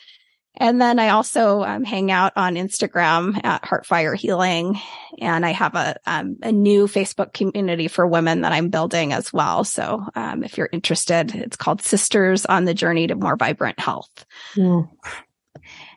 [0.60, 4.80] And then I also um, hang out on Instagram at Heartfire Healing,
[5.20, 9.32] and I have a um, a new Facebook community for women that I'm building as
[9.32, 9.64] well.
[9.64, 14.26] So um, if you're interested, it's called Sisters on the Journey to More Vibrant Health.
[14.56, 14.90] Mm.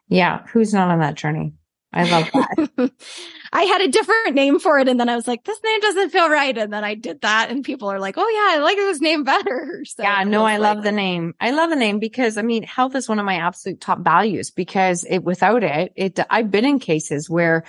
[0.09, 1.55] Yeah, who's not on that journey?
[1.93, 2.93] I love that.
[3.53, 4.89] I had a different name for it.
[4.89, 6.57] And then I was like, this name doesn't feel right.
[6.57, 9.25] And then I did that and people are like, Oh yeah, I like this name
[9.25, 9.83] better.
[9.91, 11.35] So yeah, no, I, like, love the name.
[11.41, 14.51] I love the name because I mean, health is one of my absolute top values
[14.51, 17.65] because it, without it, it, I've been in cases where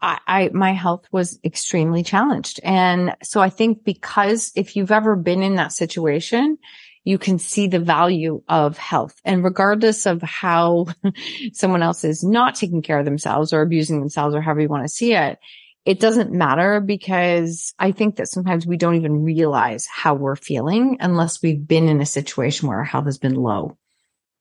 [0.00, 2.60] I, I, my health was extremely challenged.
[2.64, 6.58] And so I think because if you've ever been in that situation,
[7.04, 9.14] you can see the value of health.
[9.24, 10.86] And regardless of how
[11.52, 14.84] someone else is not taking care of themselves or abusing themselves or however you want
[14.84, 15.38] to see it,
[15.86, 20.98] it doesn't matter because I think that sometimes we don't even realize how we're feeling
[21.00, 23.78] unless we've been in a situation where our health has been low.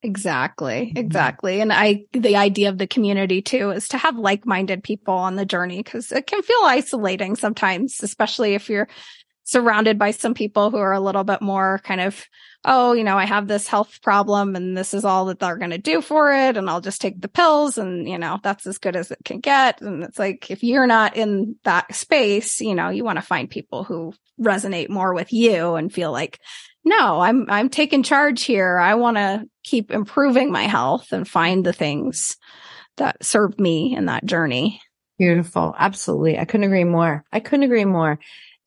[0.01, 0.87] Exactly.
[0.87, 0.97] Mm-hmm.
[0.97, 1.61] Exactly.
[1.61, 5.45] And I, the idea of the community too is to have like-minded people on the
[5.45, 8.87] journey because it can feel isolating sometimes, especially if you're
[9.43, 12.25] surrounded by some people who are a little bit more kind of,
[12.65, 15.69] oh, you know, I have this health problem and this is all that they're going
[15.71, 16.57] to do for it.
[16.57, 19.39] And I'll just take the pills and, you know, that's as good as it can
[19.39, 19.81] get.
[19.81, 23.49] And it's like, if you're not in that space, you know, you want to find
[23.49, 26.39] people who resonate more with you and feel like,
[26.83, 28.77] no, I'm, I'm taking charge here.
[28.77, 32.37] I want to keep improving my health and find the things
[32.97, 34.81] that serve me in that journey.
[35.17, 35.75] Beautiful.
[35.77, 36.37] Absolutely.
[36.39, 37.23] I couldn't agree more.
[37.31, 38.19] I couldn't agree more.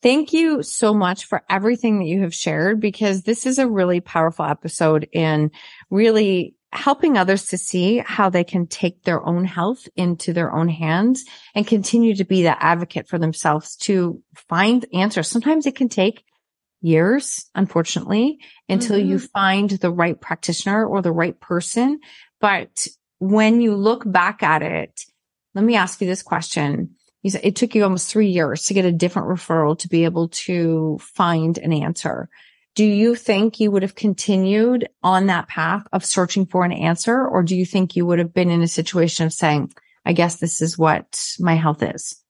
[0.02, 4.00] Thank you so much for everything that you have shared because this is a really
[4.00, 5.52] powerful episode in
[5.90, 10.68] really helping others to see how they can take their own health into their own
[10.68, 11.24] hands
[11.54, 15.28] and continue to be that advocate for themselves to find answers.
[15.28, 16.24] Sometimes it can take
[16.80, 18.38] years, unfortunately,
[18.68, 19.10] until mm-hmm.
[19.10, 22.00] you find the right practitioner or the right person.
[22.40, 22.86] But
[23.18, 25.00] when you look back at it,
[25.54, 26.96] let me ask you this question.
[27.22, 30.04] You said it took you almost three years to get a different referral to be
[30.04, 32.28] able to find an answer.
[32.74, 37.26] Do you think you would have continued on that path of searching for an answer?
[37.26, 39.72] Or do you think you would have been in a situation of saying,
[40.04, 42.22] I guess this is what my health is?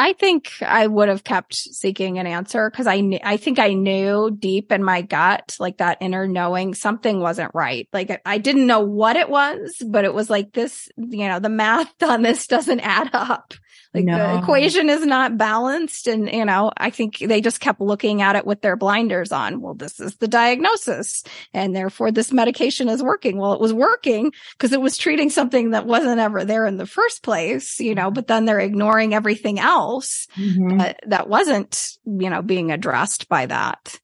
[0.00, 4.30] I think I would have kept seeking an answer because I I think I knew
[4.30, 7.86] deep in my gut, like that inner knowing something wasn't right.
[7.92, 11.50] Like I didn't know what it was, but it was like this, you know, the
[11.50, 13.52] math on this doesn't add up.
[13.92, 14.16] Like no.
[14.16, 16.06] the equation is not balanced.
[16.06, 19.60] And, you know, I think they just kept looking at it with their blinders on.
[19.60, 23.36] Well, this is the diagnosis and therefore this medication is working.
[23.36, 26.86] Well, it was working because it was treating something that wasn't ever there in the
[26.86, 30.80] first place, you know, but then they're ignoring everything else mm-hmm.
[30.80, 33.98] uh, that wasn't, you know, being addressed by that.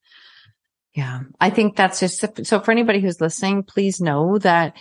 [0.95, 1.20] Yeah.
[1.41, 4.74] I think that's just so for anybody who's listening, please know that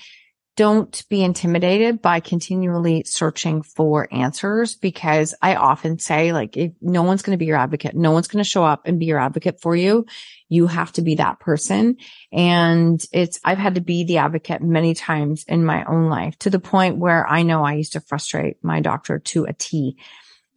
[0.56, 7.04] don't be intimidated by continually searching for answers because I often say like, if no
[7.04, 9.20] one's going to be your advocate, no one's going to show up and be your
[9.20, 10.06] advocate for you.
[10.48, 11.98] You have to be that person.
[12.32, 16.50] And it's, I've had to be the advocate many times in my own life to
[16.50, 19.98] the point where I know I used to frustrate my doctor to a T.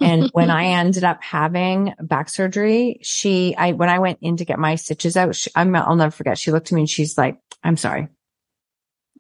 [0.01, 4.45] And when I ended up having back surgery, she, I, when I went in to
[4.45, 6.39] get my stitches out, she, I'm, I'll never forget.
[6.39, 8.09] She looked at me and she's like, I'm sorry.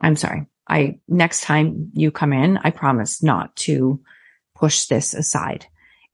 [0.01, 0.48] I'm sorry.
[0.69, 4.01] I, next time you come in, I promise not to
[4.55, 5.66] push this aside.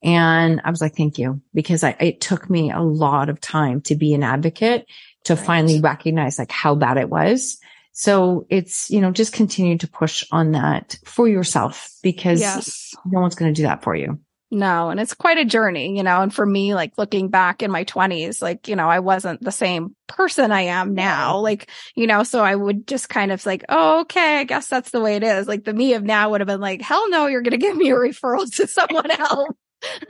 [0.02, 3.80] And I was like, thank you, because I, it took me a lot of time
[3.82, 4.86] to be an advocate
[5.24, 5.44] to right.
[5.44, 7.58] finally recognize like how bad it was.
[7.92, 12.94] So it's, you know, just continue to push on that for yourself because yes.
[13.06, 14.18] no one's going to do that for you.
[14.50, 16.20] No, and it's quite a journey, you know.
[16.20, 19.50] And for me, like looking back in my 20s, like, you know, I wasn't the
[19.50, 21.38] same person I am now.
[21.38, 24.90] Like, you know, so I would just kind of like, oh, okay, I guess that's
[24.90, 25.48] the way it is.
[25.48, 27.76] Like the me of now would have been like, hell no, you're going to give
[27.76, 29.48] me a referral to someone else.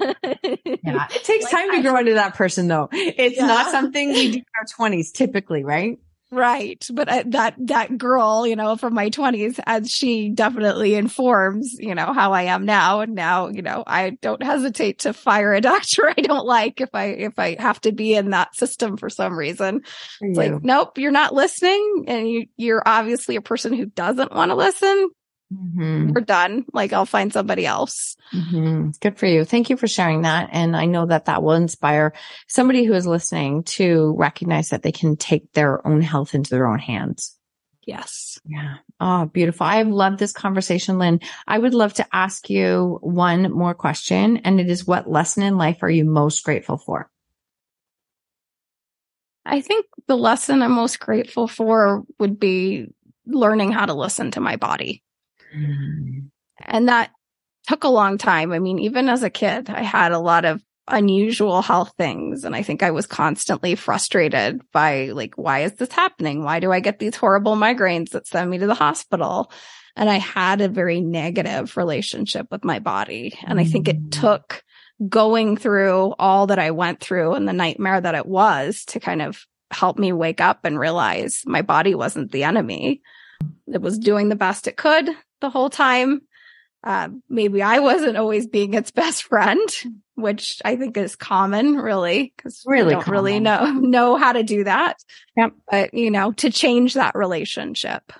[0.00, 2.88] yeah, it takes like, time to grow into that person though.
[2.92, 3.46] It's yeah.
[3.46, 5.98] not something we do in our 20s typically, right?
[6.34, 6.84] Right.
[6.92, 11.94] But uh, that, that girl, you know, from my twenties, as she definitely informs, you
[11.94, 13.00] know, how I am now.
[13.00, 16.90] And now, you know, I don't hesitate to fire a doctor I don't like if
[16.92, 19.82] I, if I have to be in that system for some reason.
[20.20, 22.06] It's like, nope, you're not listening.
[22.08, 25.10] And you, you're obviously a person who doesn't want to listen.
[25.52, 26.12] Mm-hmm.
[26.12, 26.64] We're done.
[26.72, 28.16] Like I'll find somebody else.
[28.32, 28.90] Mm-hmm.
[29.00, 29.44] Good for you.
[29.44, 30.50] Thank you for sharing that.
[30.52, 32.12] And I know that that will inspire
[32.48, 36.66] somebody who is listening to recognize that they can take their own health into their
[36.66, 37.36] own hands.
[37.86, 38.40] Yes.
[38.46, 38.76] Yeah.
[38.98, 39.66] Oh, beautiful.
[39.66, 41.20] I've loved this conversation, Lyn.
[41.46, 44.38] I would love to ask you one more question.
[44.38, 47.10] And it is what lesson in life are you most grateful for?
[49.44, 52.86] I think the lesson I'm most grateful for would be
[53.26, 55.03] learning how to listen to my body.
[55.56, 56.30] Mm.
[56.60, 57.10] And that
[57.66, 58.52] took a long time.
[58.52, 62.44] I mean, even as a kid, I had a lot of unusual health things.
[62.44, 66.44] And I think I was constantly frustrated by like, why is this happening?
[66.44, 69.50] Why do I get these horrible migraines that send me to the hospital?
[69.96, 73.38] And I had a very negative relationship with my body.
[73.44, 74.10] And I think it mm.
[74.10, 74.62] took
[75.08, 79.22] going through all that I went through and the nightmare that it was to kind
[79.22, 83.00] of help me wake up and realize my body wasn't the enemy.
[83.66, 85.08] It was doing the best it could
[85.44, 86.22] the whole time.
[86.82, 89.60] Uh, maybe I wasn't always being its best friend,
[90.14, 93.18] which I think is common, really, because really we don't common.
[93.18, 94.96] really know know how to do that.
[95.36, 95.52] Yep.
[95.70, 98.12] But you know, to change that relationship.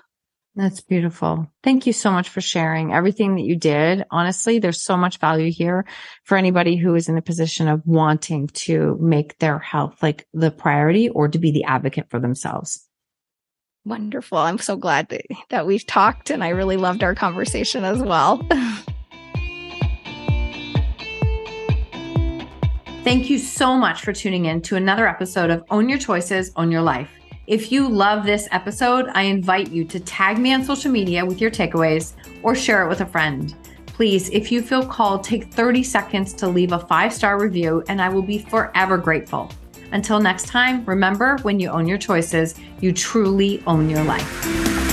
[0.55, 1.47] That's beautiful.
[1.63, 4.05] Thank you so much for sharing everything that you did.
[4.09, 5.85] Honestly, there's so much value here
[6.23, 10.51] for anybody who is in a position of wanting to make their health like the
[10.51, 12.84] priority or to be the advocate for themselves.
[13.85, 14.39] Wonderful.
[14.39, 18.45] I'm so glad that, that we've talked and I really loved our conversation as well.
[23.03, 26.71] Thank you so much for tuning in to another episode of Own Your Choices, Own
[26.71, 27.11] Your Life.
[27.45, 31.39] If you love this episode, I invite you to tag me on social media with
[31.39, 33.53] your takeaways or share it with a friend.
[33.85, 38.01] Please, if you feel called, take 30 seconds to leave a five star review, and
[38.01, 39.51] I will be forever grateful.
[39.91, 44.84] Until next time, remember when you own your choices, you truly own your life.